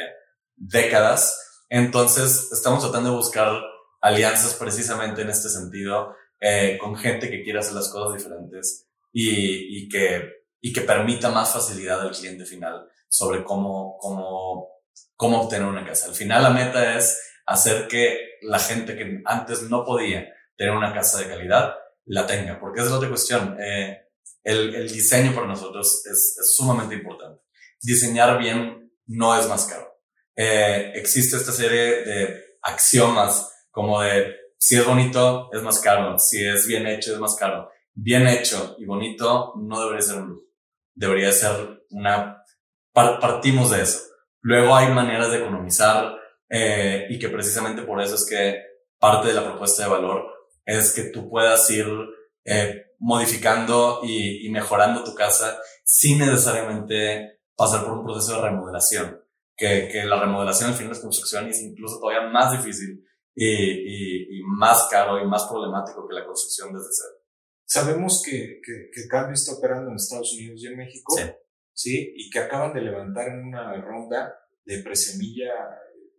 décadas. 0.57 1.64
Entonces, 1.68 2.51
estamos 2.53 2.83
tratando 2.83 3.11
de 3.11 3.16
buscar 3.16 3.61
alianzas 4.01 4.55
precisamente 4.55 5.22
en 5.22 5.31
este 5.31 5.49
sentido, 5.49 6.14
eh, 6.40 6.79
con 6.81 6.96
gente 6.96 7.31
que 7.31 7.42
quiera 7.42 7.61
hacer 7.61 7.75
las 7.75 7.88
cosas 7.90 8.14
diferentes 8.14 8.87
y, 9.12 9.79
y, 9.79 9.88
que, 9.88 10.44
y 10.61 10.72
que 10.72 10.83
permita 10.83 11.31
más 11.31 11.53
facilidad 11.53 12.01
al 12.01 12.12
cliente 12.12 12.44
final 12.44 12.87
sobre 13.09 13.42
cómo, 13.44 13.96
cómo, 13.99 14.68
cómo 15.14 15.42
obtener 15.42 15.66
una 15.66 15.87
casa. 15.87 16.07
Al 16.07 16.14
final, 16.14 16.42
la 16.42 16.51
meta 16.51 16.96
es 16.96 17.18
hacer 17.46 17.88
que 17.88 18.38
la 18.42 18.59
gente 18.59 18.96
que 18.96 19.22
antes 19.25 19.62
no 19.62 19.85
podía 19.85 20.29
tener 20.57 20.75
una 20.75 20.92
casa 20.92 21.18
de 21.18 21.29
calidad 21.29 21.75
la 22.07 22.27
tenga, 22.27 22.61
porque 22.61 22.81
esa 22.81 22.90
es 22.90 22.94
otra 22.94 23.09
cuestión. 23.09 23.57
Eh, 23.61 24.03
el, 24.44 24.75
el, 24.75 24.88
diseño 24.92 25.35
para 25.35 25.46
nosotros 25.46 26.03
es, 26.07 26.38
es, 26.38 26.55
sumamente 26.55 26.94
importante. 26.94 27.42
Diseñar 27.81 28.38
bien 28.38 28.92
no 29.07 29.38
es 29.38 29.49
más 29.49 29.66
caro. 29.66 29.99
eh, 30.37 30.92
existe 30.94 31.37
esta 31.37 31.53
serie 31.53 32.05
de 32.05 32.44
axiomas 32.62 33.66
como 33.70 34.01
de 34.03 34.35
si 34.59 34.77
es 34.77 34.87
bonito 34.87 35.51
es 35.53 35.62
más 35.62 35.81
caro, 35.81 36.19
si 36.19 36.45
es 36.45 36.66
bien 36.66 36.87
hecho 36.87 37.12
es 37.12 37.19
más 37.19 37.37
caro. 37.37 37.71
Bien 37.95 38.27
hecho 38.27 38.77
y 38.79 38.85
bonito 38.85 39.55
no 39.57 39.81
debería 39.81 40.03
ser 40.03 40.16
un 40.19 40.29
lujo, 40.29 40.47
debería 40.95 41.33
ser 41.33 41.85
una... 41.90 42.42
Partimos 42.92 43.71
de 43.71 43.83
eso. 43.83 44.01
Luego 44.40 44.75
hay 44.75 44.88
maneras 44.88 45.31
de 45.31 45.38
economizar 45.38 46.16
eh, 46.49 47.07
y 47.11 47.19
que 47.19 47.29
precisamente 47.29 47.83
por 47.83 48.01
eso 48.01 48.14
es 48.14 48.27
que 48.27 48.62
parte 48.99 49.29
de 49.29 49.35
la 49.35 49.45
propuesta 49.45 49.83
de 49.83 49.90
valor 49.90 50.25
es 50.64 50.92
que 50.92 51.11
tú 51.11 51.29
puedas 51.29 51.69
ir 51.71 51.87
eh, 52.45 52.87
modificando 52.99 54.01
y, 54.03 54.47
y, 54.47 54.51
mejorando 54.51 55.05
tu 55.05 55.14
casa 55.14 55.59
sin 55.85 56.19
necesariamente 56.19 57.40
pasar 57.55 57.85
por 57.85 57.99
un 57.99 58.05
proceso 58.05 58.37
de 58.37 58.49
remodelación. 58.49 59.23
Que, 59.57 59.88
que 59.90 60.05
la 60.05 60.21
remodelación 60.21 60.71
al 60.71 60.77
final 60.77 60.95
de 60.95 61.01
construcción 61.01 61.49
es 61.49 61.62
incluso 61.62 61.99
todavía 61.99 62.29
más 62.29 62.53
difícil 62.53 63.03
y, 63.37 63.46
y, 63.46 64.38
y, 64.38 64.42
más 64.42 64.88
caro 64.90 65.20
y 65.20 65.27
más 65.27 65.44
problemático 65.44 66.09
que 66.09 66.14
la 66.14 66.25
construcción 66.25 66.72
desde 66.72 66.88
cero. 66.90 67.22
Sabemos 67.66 68.22
que, 68.25 68.61
que, 68.64 68.90
que 68.92 69.09
Cambio 69.09 69.35
está 69.35 69.53
operando 69.53 69.90
en 69.90 69.96
Estados 69.96 70.33
Unidos 70.33 70.62
y 70.62 70.66
en 70.68 70.79
México. 70.79 71.14
Sí. 71.14 71.22
Sí, 71.77 72.14
y 72.16 72.31
que 72.31 72.38
acaban 72.38 72.72
de 72.72 72.81
levantar 72.81 73.29
en 73.29 73.44
una 73.49 73.79
ronda 73.83 74.35
de 74.64 74.83
presemilla 74.83 75.53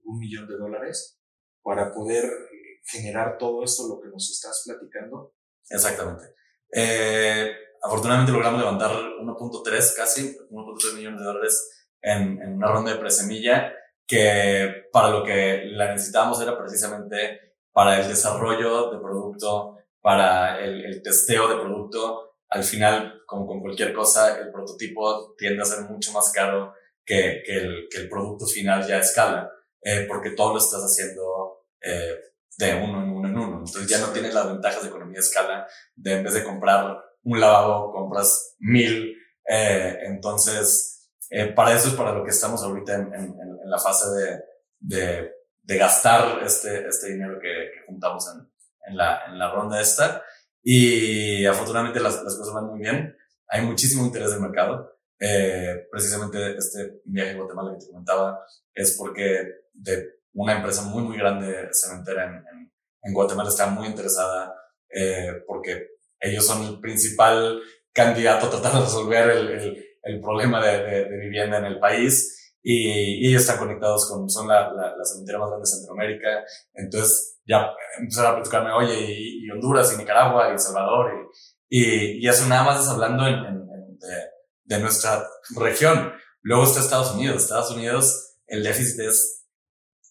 un 0.03 0.19
millón 0.19 0.47
de 0.47 0.55
dólares 0.55 1.19
para 1.63 1.91
poder 1.91 2.25
eh, 2.25 2.81
generar 2.85 3.39
todo 3.39 3.63
esto, 3.63 3.87
lo 3.87 3.99
que 3.99 4.09
nos 4.09 4.29
estás 4.29 4.63
platicando. 4.65 5.33
Exactamente. 5.67 6.35
Eh, 6.71 7.51
afortunadamente 7.81 8.31
logramos 8.31 8.59
levantar 8.59 8.91
1.3 8.91 9.95
casi, 9.95 10.37
1.3 10.51 10.95
millones 10.95 11.19
de 11.21 11.25
dólares 11.25 11.87
en, 12.01 12.39
en, 12.39 12.53
una 12.53 12.71
ronda 12.71 12.93
de 12.93 12.99
presemilla 12.99 13.73
que 14.07 14.87
para 14.91 15.09
lo 15.09 15.23
que 15.23 15.65
la 15.65 15.91
necesitábamos 15.91 16.41
era 16.41 16.57
precisamente 16.57 17.55
para 17.73 17.99
el 17.99 18.07
desarrollo 18.07 18.89
de 18.91 18.99
producto, 18.99 19.77
para 20.01 20.59
el, 20.59 20.85
el 20.85 21.01
testeo 21.03 21.47
de 21.47 21.61
producto. 21.61 22.35
Al 22.49 22.63
final, 22.63 23.21
como 23.27 23.45
con 23.45 23.59
cualquier 23.59 23.93
cosa, 23.93 24.39
el 24.39 24.51
prototipo 24.51 25.35
tiende 25.37 25.61
a 25.61 25.65
ser 25.65 25.83
mucho 25.83 26.13
más 26.13 26.31
caro 26.31 26.73
que, 27.05 27.43
que, 27.45 27.57
el, 27.57 27.87
que 27.91 27.99
el 27.99 28.09
producto 28.09 28.45
final 28.45 28.87
ya 28.87 28.95
a 28.95 29.01
escala, 29.01 29.51
eh, 29.81 30.05
porque 30.07 30.31
todo 30.31 30.53
lo 30.53 30.59
estás 30.59 30.81
haciendo 30.81 31.65
eh, 31.81 32.15
de 32.57 32.73
uno 32.73 33.03
en 33.03 33.09
uno 33.11 33.27
en 33.27 33.37
uno. 33.37 33.57
Entonces 33.59 33.87
ya 33.87 33.99
no 33.99 34.13
tienes 34.13 34.33
las 34.33 34.47
ventajas 34.47 34.81
de 34.81 34.89
economía 34.89 35.19
de 35.19 35.25
escala 35.25 35.67
de 35.95 36.13
en 36.13 36.23
vez 36.23 36.33
de 36.33 36.43
comprar 36.43 36.97
un 37.23 37.39
lavabo, 37.39 37.91
compras 37.91 38.55
mil. 38.59 39.15
Eh, 39.47 39.97
entonces, 40.03 40.96
eh, 41.29 41.47
para 41.47 41.75
eso 41.75 41.89
es 41.89 41.93
para 41.93 42.13
lo 42.13 42.23
que 42.23 42.31
estamos 42.31 42.63
ahorita 42.63 42.95
en, 42.95 43.13
en, 43.13 43.39
en 43.39 43.69
la 43.69 43.79
fase 43.79 44.09
de, 44.09 44.43
de, 44.79 45.31
de, 45.63 45.77
gastar 45.77 46.43
este, 46.43 46.87
este 46.87 47.11
dinero 47.11 47.39
que, 47.39 47.47
que 47.47 47.85
juntamos 47.85 48.25
en, 48.33 48.47
en, 48.87 48.97
la, 48.97 49.25
en 49.25 49.37
la 49.37 49.51
ronda 49.51 49.81
esta. 49.81 50.23
Y 50.63 51.45
afortunadamente 51.45 51.99
las, 51.99 52.23
las 52.23 52.35
cosas 52.35 52.53
van 52.53 52.67
muy 52.67 52.79
bien. 52.79 53.15
Hay 53.47 53.61
muchísimo 53.61 54.05
interés 54.05 54.31
del 54.31 54.41
mercado. 54.41 54.97
Eh, 55.19 55.87
precisamente 55.91 56.57
este 56.57 57.01
viaje 57.05 57.31
a 57.31 57.37
Guatemala 57.37 57.73
que 57.73 57.85
te 57.85 57.91
comentaba 57.91 58.45
es 58.73 58.95
porque 58.97 59.47
de 59.73 60.19
una 60.33 60.57
empresa 60.57 60.83
muy, 60.83 61.03
muy 61.03 61.17
grande 61.17 61.69
cementera 61.73 62.25
en, 62.25 62.35
en, 62.35 62.71
en 63.01 63.13
Guatemala 63.13 63.49
está 63.49 63.67
muy 63.67 63.87
interesada 63.87 64.55
eh, 64.89 65.43
porque 65.47 65.97
ellos 66.19 66.45
son 66.45 66.63
el 66.65 66.79
principal 66.79 67.61
candidato 67.91 68.45
a 68.45 68.49
tratar 68.51 68.73
de 68.73 68.81
resolver 68.81 69.29
el, 69.31 69.49
el, 69.49 69.86
el 70.07 70.21
problema 70.21 70.65
de, 70.65 71.05
vivienda 71.19 71.57
en 71.57 71.65
el 71.65 71.79
país 71.79 72.53
y, 72.63 73.27
ellos 73.27 73.41
están 73.41 73.59
conectados 73.59 74.09
con, 74.09 74.29
son 74.29 74.47
la, 74.47 74.71
la, 74.73 74.93
más 74.97 75.25
grande 75.25 75.59
de 75.59 75.65
Centroamérica. 75.65 76.43
Entonces 76.73 77.39
ya 77.45 77.69
empezaron 77.99 78.31
a 78.31 78.35
platicarme, 78.35 78.71
oye, 78.71 78.95
y, 79.09 79.49
Honduras 79.51 79.93
y 79.93 79.97
Nicaragua 79.97 80.53
y 80.53 80.59
Salvador 80.59 81.11
y, 81.69 81.79
y, 81.79 82.25
y 82.25 82.27
eso 82.27 82.47
nada 82.47 82.63
más 82.63 82.81
es 82.81 82.89
hablando 82.89 83.23
de, 83.25 83.31
de 84.65 84.79
nuestra 84.79 85.25
región. 85.55 86.13
Luego 86.41 86.63
está 86.63 86.79
Estados 86.79 87.13
Unidos. 87.13 87.43
Estados 87.43 87.71
Unidos, 87.71 88.35
el 88.47 88.63
déficit 88.63 88.99
es 89.01 89.45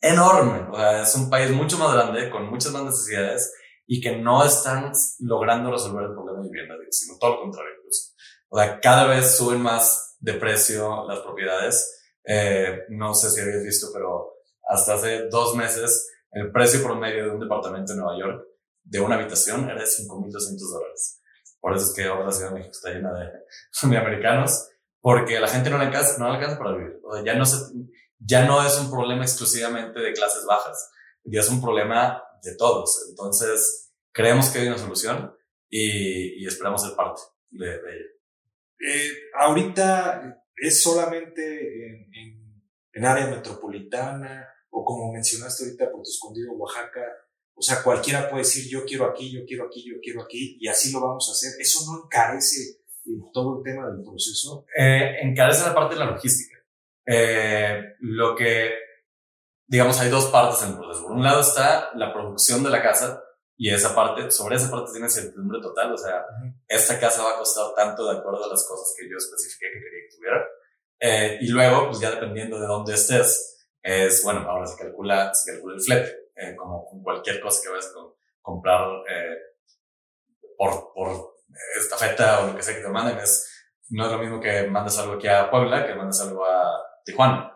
enorme. 0.01 0.69
O 0.71 0.77
sea, 0.77 1.03
es 1.03 1.15
un 1.15 1.31
país 1.31 1.51
mucho 1.51 1.79
más 1.79 1.93
grande, 1.93 2.31
con 2.31 2.51
muchas 2.51 2.73
más 2.73 2.85
necesidades 2.85 3.53
y 3.87 4.01
que 4.01 4.17
no 4.17 4.45
están 4.45 4.93
logrando 5.21 5.71
resolver 5.71 6.07
el 6.07 6.13
problema 6.13 6.43
de 6.43 6.49
vivienda, 6.49 6.75
sino 6.91 7.19
todo 7.19 7.37
lo 7.37 7.41
contrario. 7.43 7.73
Incluso. 7.79 8.15
O 8.49 8.59
sea, 8.59 8.81
cada 8.81 9.07
vez 9.07 9.37
suben 9.37 9.61
más 9.61 10.17
de 10.21 10.35
precio 10.35 11.05
las 11.07 11.21
propiedades. 11.21 12.01
Eh, 12.25 12.85
no 12.91 13.15
sé 13.15 13.31
si 13.31 13.41
habéis 13.41 13.63
visto, 13.63 13.89
pero 13.93 14.35
hasta 14.69 14.95
hace 14.95 15.29
dos 15.29 15.55
meses 15.55 16.09
el 16.33 16.53
precio 16.53 16.83
promedio 16.83 17.25
de 17.25 17.31
un 17.31 17.41
departamento 17.41 17.93
en 17.93 17.99
Nueva 17.99 18.19
York 18.19 18.47
de 18.85 19.01
una 19.01 19.17
habitación 19.17 19.65
era 19.65 19.81
de 19.81 19.87
5.200 19.87 20.73
dólares. 20.73 21.23
Por 21.61 21.75
eso 21.75 21.87
es 21.87 21.95
que 21.95 22.05
ahora 22.05 22.27
la 22.27 22.33
Ciudad 22.33 22.51
de 22.51 22.57
México 22.57 22.73
está 22.73 22.91
llena 22.91 23.13
de, 23.13 23.27
de 23.89 23.97
americanos, 23.97 24.69
porque 25.01 25.41
la 25.41 25.49
gente 25.49 25.71
no 25.71 25.79
le 25.79 25.87
alcanza, 25.87 26.19
no 26.19 26.29
le 26.29 26.37
alcanza 26.37 26.59
para 26.59 26.77
vivir. 26.77 27.01
O 27.05 27.15
sea, 27.15 27.25
ya 27.25 27.35
no, 27.35 27.45
se, 27.45 27.57
ya 28.19 28.45
no 28.45 28.65
es 28.65 28.79
un 28.79 28.91
problema 28.91 29.23
exclusivamente 29.23 30.01
de 30.01 30.13
clases 30.13 30.45
bajas, 30.45 30.91
ya 31.25 31.41
es 31.41 31.49
un 31.49 31.61
problema 31.61 32.23
de 32.43 32.55
todos. 32.57 33.07
Entonces, 33.09 33.93
creemos 34.13 34.51
que 34.51 34.61
hay 34.61 34.69
una 34.69 34.79
solución 34.79 35.35
y, 35.69 36.43
y 36.43 36.47
esperamos 36.47 36.83
ser 36.83 36.95
parte 36.95 37.23
de, 37.51 37.67
de 37.67 37.97
ella. 37.97 38.16
Eh, 38.81 39.11
ahorita 39.35 40.45
es 40.57 40.83
solamente 40.83 41.87
en, 41.87 42.15
en, 42.15 42.62
en, 42.93 43.05
área 43.05 43.29
metropolitana 43.29 44.49
o 44.71 44.85
como 44.85 45.12
mencionaste 45.12 45.65
ahorita 45.65 45.91
por 45.91 46.03
tu 46.03 46.11
escondido 46.11 46.53
Oaxaca, 46.53 47.03
o 47.55 47.62
sea, 47.62 47.83
cualquiera 47.83 48.29
puede 48.29 48.43
decir 48.43 48.69
yo 48.69 48.85
quiero 48.85 49.07
aquí, 49.07 49.33
yo 49.33 49.45
quiero 49.47 49.65
aquí, 49.67 49.83
yo 49.89 49.97
quiero 50.03 50.23
aquí 50.23 50.59
y 50.61 50.69
así 50.69 50.93
lo 50.93 51.01
vamos 51.01 51.27
a 51.29 51.33
hacer. 51.33 51.59
¿Eso 51.59 51.91
no 51.91 52.05
encarece 52.05 52.81
todo 53.33 53.59
el 53.59 53.62
tema 53.62 53.89
del 53.89 54.03
proceso? 54.03 54.67
Eh, 54.77 55.17
encarece 55.23 55.65
la 55.65 55.75
parte 55.75 55.95
de 55.95 56.01
la 56.01 56.11
logística. 56.11 56.57
Eh, 57.07 57.95
lo 58.01 58.35
que, 58.35 58.73
digamos, 59.67 59.99
hay 60.01 60.11
dos 60.11 60.27
partes 60.27 60.62
en 60.62 60.73
el 60.73 60.79
proceso. 60.79 61.07
Por 61.07 61.17
un 61.17 61.23
lado 61.23 61.41
está 61.41 61.91
la 61.95 62.12
producción 62.12 62.62
de 62.62 62.71
la 62.71 62.83
casa 62.83 63.23
y 63.57 63.73
esa 63.73 63.95
parte, 63.95 64.31
sobre 64.31 64.57
esa 64.57 64.71
parte 64.71 64.92
tiene 64.92 65.09
certidumbre 65.09 65.61
total. 65.61 65.92
O 65.92 65.97
sea, 65.97 66.16
uh 66.16 66.45
-huh. 66.45 66.55
esta 66.69 67.01
casa 67.01 67.23
va 67.23 67.35
a 67.35 67.38
costar 67.38 67.75
tanto 67.75 68.05
de 68.05 68.19
acuerdo 68.19 68.45
a 68.45 68.49
las 68.49 68.66
cosas 68.69 68.95
que 68.99 69.09
yo 69.09 69.16
especifiqué 69.16 69.66
que 69.73 69.81
quería 69.81 70.09
que 70.09 70.16
tuviera. 70.16 70.47
Eh, 70.99 71.38
y 71.40 71.49
luego, 71.49 71.87
pues 71.87 72.01
ya 72.01 72.11
dependiendo 72.11 72.59
de 72.61 72.66
dónde 72.66 72.95
estés, 72.95 73.69
es, 73.83 74.23
bueno, 74.25 74.40
ahora 74.40 74.66
se 74.66 74.77
calcula, 74.77 75.33
se 75.33 75.53
calcula 75.53 75.75
el 75.77 75.81
flete 75.81 76.27
eh, 76.35 76.55
como 76.57 76.85
con 76.87 77.03
cualquier 77.03 77.40
cosa 77.40 77.62
que 77.62 77.71
vayas 77.71 77.87
a 77.87 78.01
comprar 78.42 78.88
eh, 79.09 79.37
por, 80.57 80.92
por 80.92 81.37
estafeta 81.81 82.40
o 82.40 82.49
lo 82.49 82.57
que 82.57 82.62
sea 82.62 82.75
que 82.75 82.83
te 82.83 82.88
manden, 82.88 83.19
es, 83.19 83.49
no 83.90 84.07
es 84.07 84.12
lo 84.12 84.19
mismo 84.19 84.40
que 84.40 84.66
mandes 84.66 84.99
algo 84.99 85.14
aquí 85.14 85.29
a 85.29 85.51
Puebla 85.51 85.87
que 85.87 85.95
mandes 85.95 86.21
algo 86.21 86.45
a 86.45 86.83
Tijuana. 87.05 87.55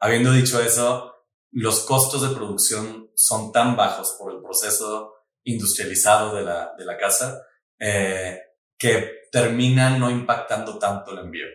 Habiendo 0.00 0.32
dicho 0.32 0.60
eso, 0.60 1.11
los 1.52 1.80
costos 1.84 2.28
de 2.28 2.34
producción 2.34 3.10
son 3.14 3.52
tan 3.52 3.76
bajos 3.76 4.16
por 4.18 4.32
el 4.32 4.42
proceso 4.42 5.14
industrializado 5.44 6.34
de 6.34 6.42
la, 6.42 6.74
de 6.76 6.84
la 6.84 6.96
casa 6.96 7.46
eh, 7.78 8.40
que 8.78 9.22
terminan 9.30 9.98
no 10.00 10.10
impactando 10.10 10.78
tanto 10.78 11.12
el 11.12 11.18
envío. 11.18 11.46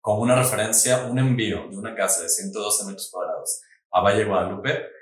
Como 0.00 0.22
una 0.22 0.36
referencia, 0.36 1.04
un 1.06 1.18
envío 1.18 1.68
de 1.68 1.76
una 1.76 1.94
casa 1.94 2.22
de 2.22 2.28
112 2.28 2.84
metros 2.84 3.08
cuadrados 3.10 3.60
a 3.90 4.00
Valle 4.00 4.24
Guadalupe 4.24 4.96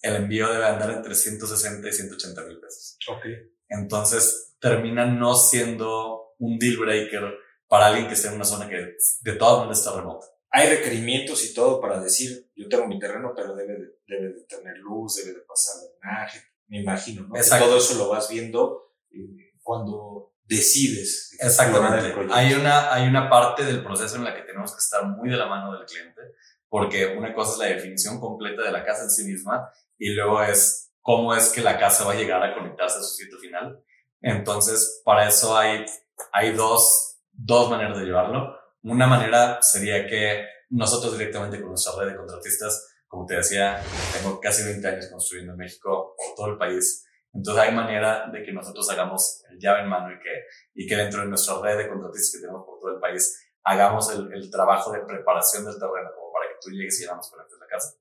el 0.00 0.16
envío 0.16 0.48
debe 0.52 0.66
andar 0.66 0.90
entre 0.90 1.14
160 1.14 1.88
y 1.88 1.92
180 1.92 2.42
mil 2.44 2.60
pesos. 2.60 2.96
Ok. 3.08 3.26
Entonces, 3.68 4.56
termina 4.60 5.06
no 5.06 5.34
siendo 5.34 6.34
un 6.38 6.58
deal 6.58 6.76
breaker 6.76 7.34
para 7.66 7.86
alguien 7.86 8.06
que 8.06 8.14
esté 8.14 8.28
en 8.28 8.34
una 8.34 8.44
zona 8.44 8.68
que 8.68 8.94
de 9.20 9.32
todas 9.32 9.58
maneras 9.58 9.80
está 9.80 9.96
remota. 9.96 10.26
Hay 10.50 10.68
requerimientos 10.68 11.44
y 11.44 11.52
todo 11.52 11.80
para 11.80 12.00
decir, 12.00 12.47
yo 12.58 12.68
tengo 12.68 12.88
mi 12.88 12.98
terreno, 12.98 13.32
pero 13.34 13.54
debe 13.54 13.74
de, 13.74 13.86
debe 14.06 14.28
de 14.34 14.44
tener 14.44 14.76
luz, 14.78 15.16
debe 15.16 15.38
de 15.38 15.44
pasar 15.46 15.76
drenaje, 16.00 16.42
me 16.66 16.80
imagino, 16.80 17.28
¿no? 17.28 17.36
Exacto. 17.36 17.66
todo 17.66 17.78
eso 17.78 17.94
lo 17.94 18.08
vas 18.08 18.28
viendo 18.28 18.94
eh, 19.10 19.52
cuando 19.62 20.34
decides. 20.42 21.36
Exactamente. 21.38 22.14
Hay 22.32 22.54
una, 22.54 22.92
hay 22.92 23.06
una 23.06 23.30
parte 23.30 23.64
del 23.64 23.82
proceso 23.84 24.16
en 24.16 24.24
la 24.24 24.34
que 24.34 24.42
tenemos 24.42 24.72
que 24.72 24.78
estar 24.78 25.06
muy 25.06 25.30
de 25.30 25.36
la 25.36 25.46
mano 25.46 25.72
del 25.72 25.86
cliente, 25.86 26.20
porque 26.68 27.06
una 27.16 27.32
cosa 27.32 27.52
es 27.52 27.58
la 27.58 27.76
definición 27.76 28.18
completa 28.18 28.62
de 28.62 28.72
la 28.72 28.84
casa 28.84 29.04
en 29.04 29.10
sí 29.10 29.24
misma 29.24 29.70
y 29.96 30.10
luego 30.10 30.42
es 30.42 30.90
cómo 31.00 31.34
es 31.34 31.50
que 31.50 31.60
la 31.60 31.78
casa 31.78 32.04
va 32.04 32.12
a 32.12 32.16
llegar 32.16 32.42
a 32.42 32.54
conectarse 32.54 32.98
a 32.98 33.02
su 33.02 33.14
sitio 33.14 33.38
final. 33.38 33.82
Entonces, 34.20 35.00
para 35.04 35.28
eso 35.28 35.56
hay, 35.56 35.84
hay 36.32 36.52
dos, 36.52 37.20
dos 37.30 37.70
maneras 37.70 37.98
de 37.98 38.04
llevarlo. 38.04 38.58
Una 38.82 39.06
manera 39.06 39.62
sería 39.62 40.06
que 40.06 40.44
nosotros 40.70 41.16
directamente 41.16 41.60
con 41.60 41.70
nuestra 41.70 41.92
red 41.98 42.12
de 42.12 42.16
contratistas, 42.16 42.94
como 43.06 43.24
te 43.26 43.36
decía, 43.36 43.82
tengo 44.12 44.38
casi 44.40 44.64
20 44.64 44.86
años 44.86 45.08
construyendo 45.10 45.52
en 45.52 45.58
México 45.58 46.14
por 46.16 46.34
todo 46.36 46.52
el 46.52 46.58
país. 46.58 47.06
Entonces 47.32 47.62
hay 47.62 47.74
manera 47.74 48.28
de 48.30 48.42
que 48.42 48.52
nosotros 48.52 48.88
hagamos 48.90 49.44
el 49.50 49.58
llave 49.58 49.80
en 49.80 49.88
mano 49.88 50.12
y 50.12 50.18
que, 50.18 50.44
y 50.74 50.86
que 50.86 50.96
dentro 50.96 51.22
de 51.22 51.28
nuestra 51.28 51.60
red 51.62 51.78
de 51.78 51.88
contratistas 51.88 52.32
que 52.32 52.46
tenemos 52.46 52.66
por 52.66 52.78
todo 52.78 52.94
el 52.94 53.00
país, 53.00 53.48
hagamos 53.64 54.10
el, 54.12 54.32
el 54.32 54.50
trabajo 54.50 54.92
de 54.92 55.00
preparación 55.00 55.64
del 55.64 55.78
terreno 55.78 56.10
como 56.14 56.32
para 56.32 56.48
que 56.48 56.56
tú 56.60 56.70
llegues 56.70 56.98
y 56.98 57.02
llegamos 57.02 57.30
con 57.30 57.38
la 57.38 57.46
casa. 57.68 57.94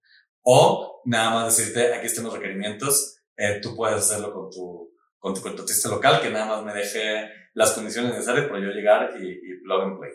o 0.44 1.02
nada 1.06 1.30
más 1.32 1.58
decirte, 1.58 1.94
aquí 1.94 2.08
están 2.08 2.24
los 2.24 2.34
requerimientos, 2.34 3.20
eh, 3.36 3.60
tú 3.62 3.76
puedes 3.76 3.98
hacerlo 3.98 4.34
con 4.34 4.50
tu, 4.50 4.94
con 5.20 5.34
tu 5.34 5.42
contratista 5.42 5.90
local, 5.90 6.22
que 6.22 6.30
nada 6.30 6.46
más 6.46 6.64
me 6.64 6.74
deje 6.74 7.30
las 7.54 7.74
condiciones 7.74 8.14
necesarias 8.14 8.48
para 8.48 8.62
yo 8.62 8.70
llegar 8.70 9.14
y, 9.20 9.30
y 9.30 9.62
plug 9.64 9.82
and 9.82 10.00
play. 10.00 10.12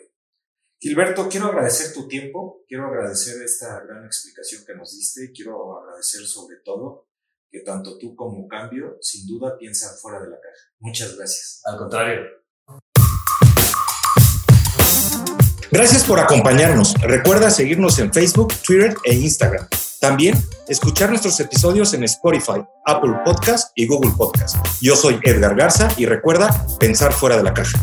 Gilberto, 0.83 1.29
quiero 1.29 1.45
agradecer 1.45 1.93
tu 1.93 2.09
tiempo, 2.09 2.65
quiero 2.67 2.87
agradecer 2.87 3.41
esta 3.41 3.79
gran 3.87 4.03
explicación 4.05 4.65
que 4.67 4.75
nos 4.75 4.91
diste, 4.91 5.31
quiero 5.33 5.79
agradecer 5.79 6.25
sobre 6.25 6.57
todo 6.57 7.07
que 7.49 7.61
tanto 7.61 7.97
tú 7.97 8.13
como 8.17 8.49
Cambio 8.49 8.97
sin 8.99 9.25
duda 9.25 9.57
piensan 9.57 9.95
fuera 10.01 10.19
de 10.19 10.29
la 10.29 10.35
caja. 10.35 10.73
Muchas 10.79 11.15
gracias. 11.15 11.61
Al 11.63 11.77
contrario. 11.77 12.19
Gracias 15.71 16.03
por 16.03 16.19
acompañarnos. 16.19 16.95
Recuerda 16.95 17.49
seguirnos 17.49 17.97
en 17.99 18.11
Facebook, 18.11 18.53
Twitter 18.67 18.93
e 19.05 19.13
Instagram. 19.13 19.65
También 20.01 20.35
escuchar 20.67 21.11
nuestros 21.11 21.39
episodios 21.39 21.93
en 21.93 22.03
Spotify, 22.03 22.61
Apple 22.85 23.13
Podcast 23.23 23.71
y 23.77 23.87
Google 23.87 24.11
Podcast. 24.17 24.57
Yo 24.81 24.97
soy 24.97 25.17
Edgar 25.23 25.55
Garza 25.55 25.87
y 25.95 26.07
recuerda 26.07 26.67
pensar 26.77 27.13
fuera 27.13 27.37
de 27.37 27.43
la 27.43 27.53
caja. 27.53 27.79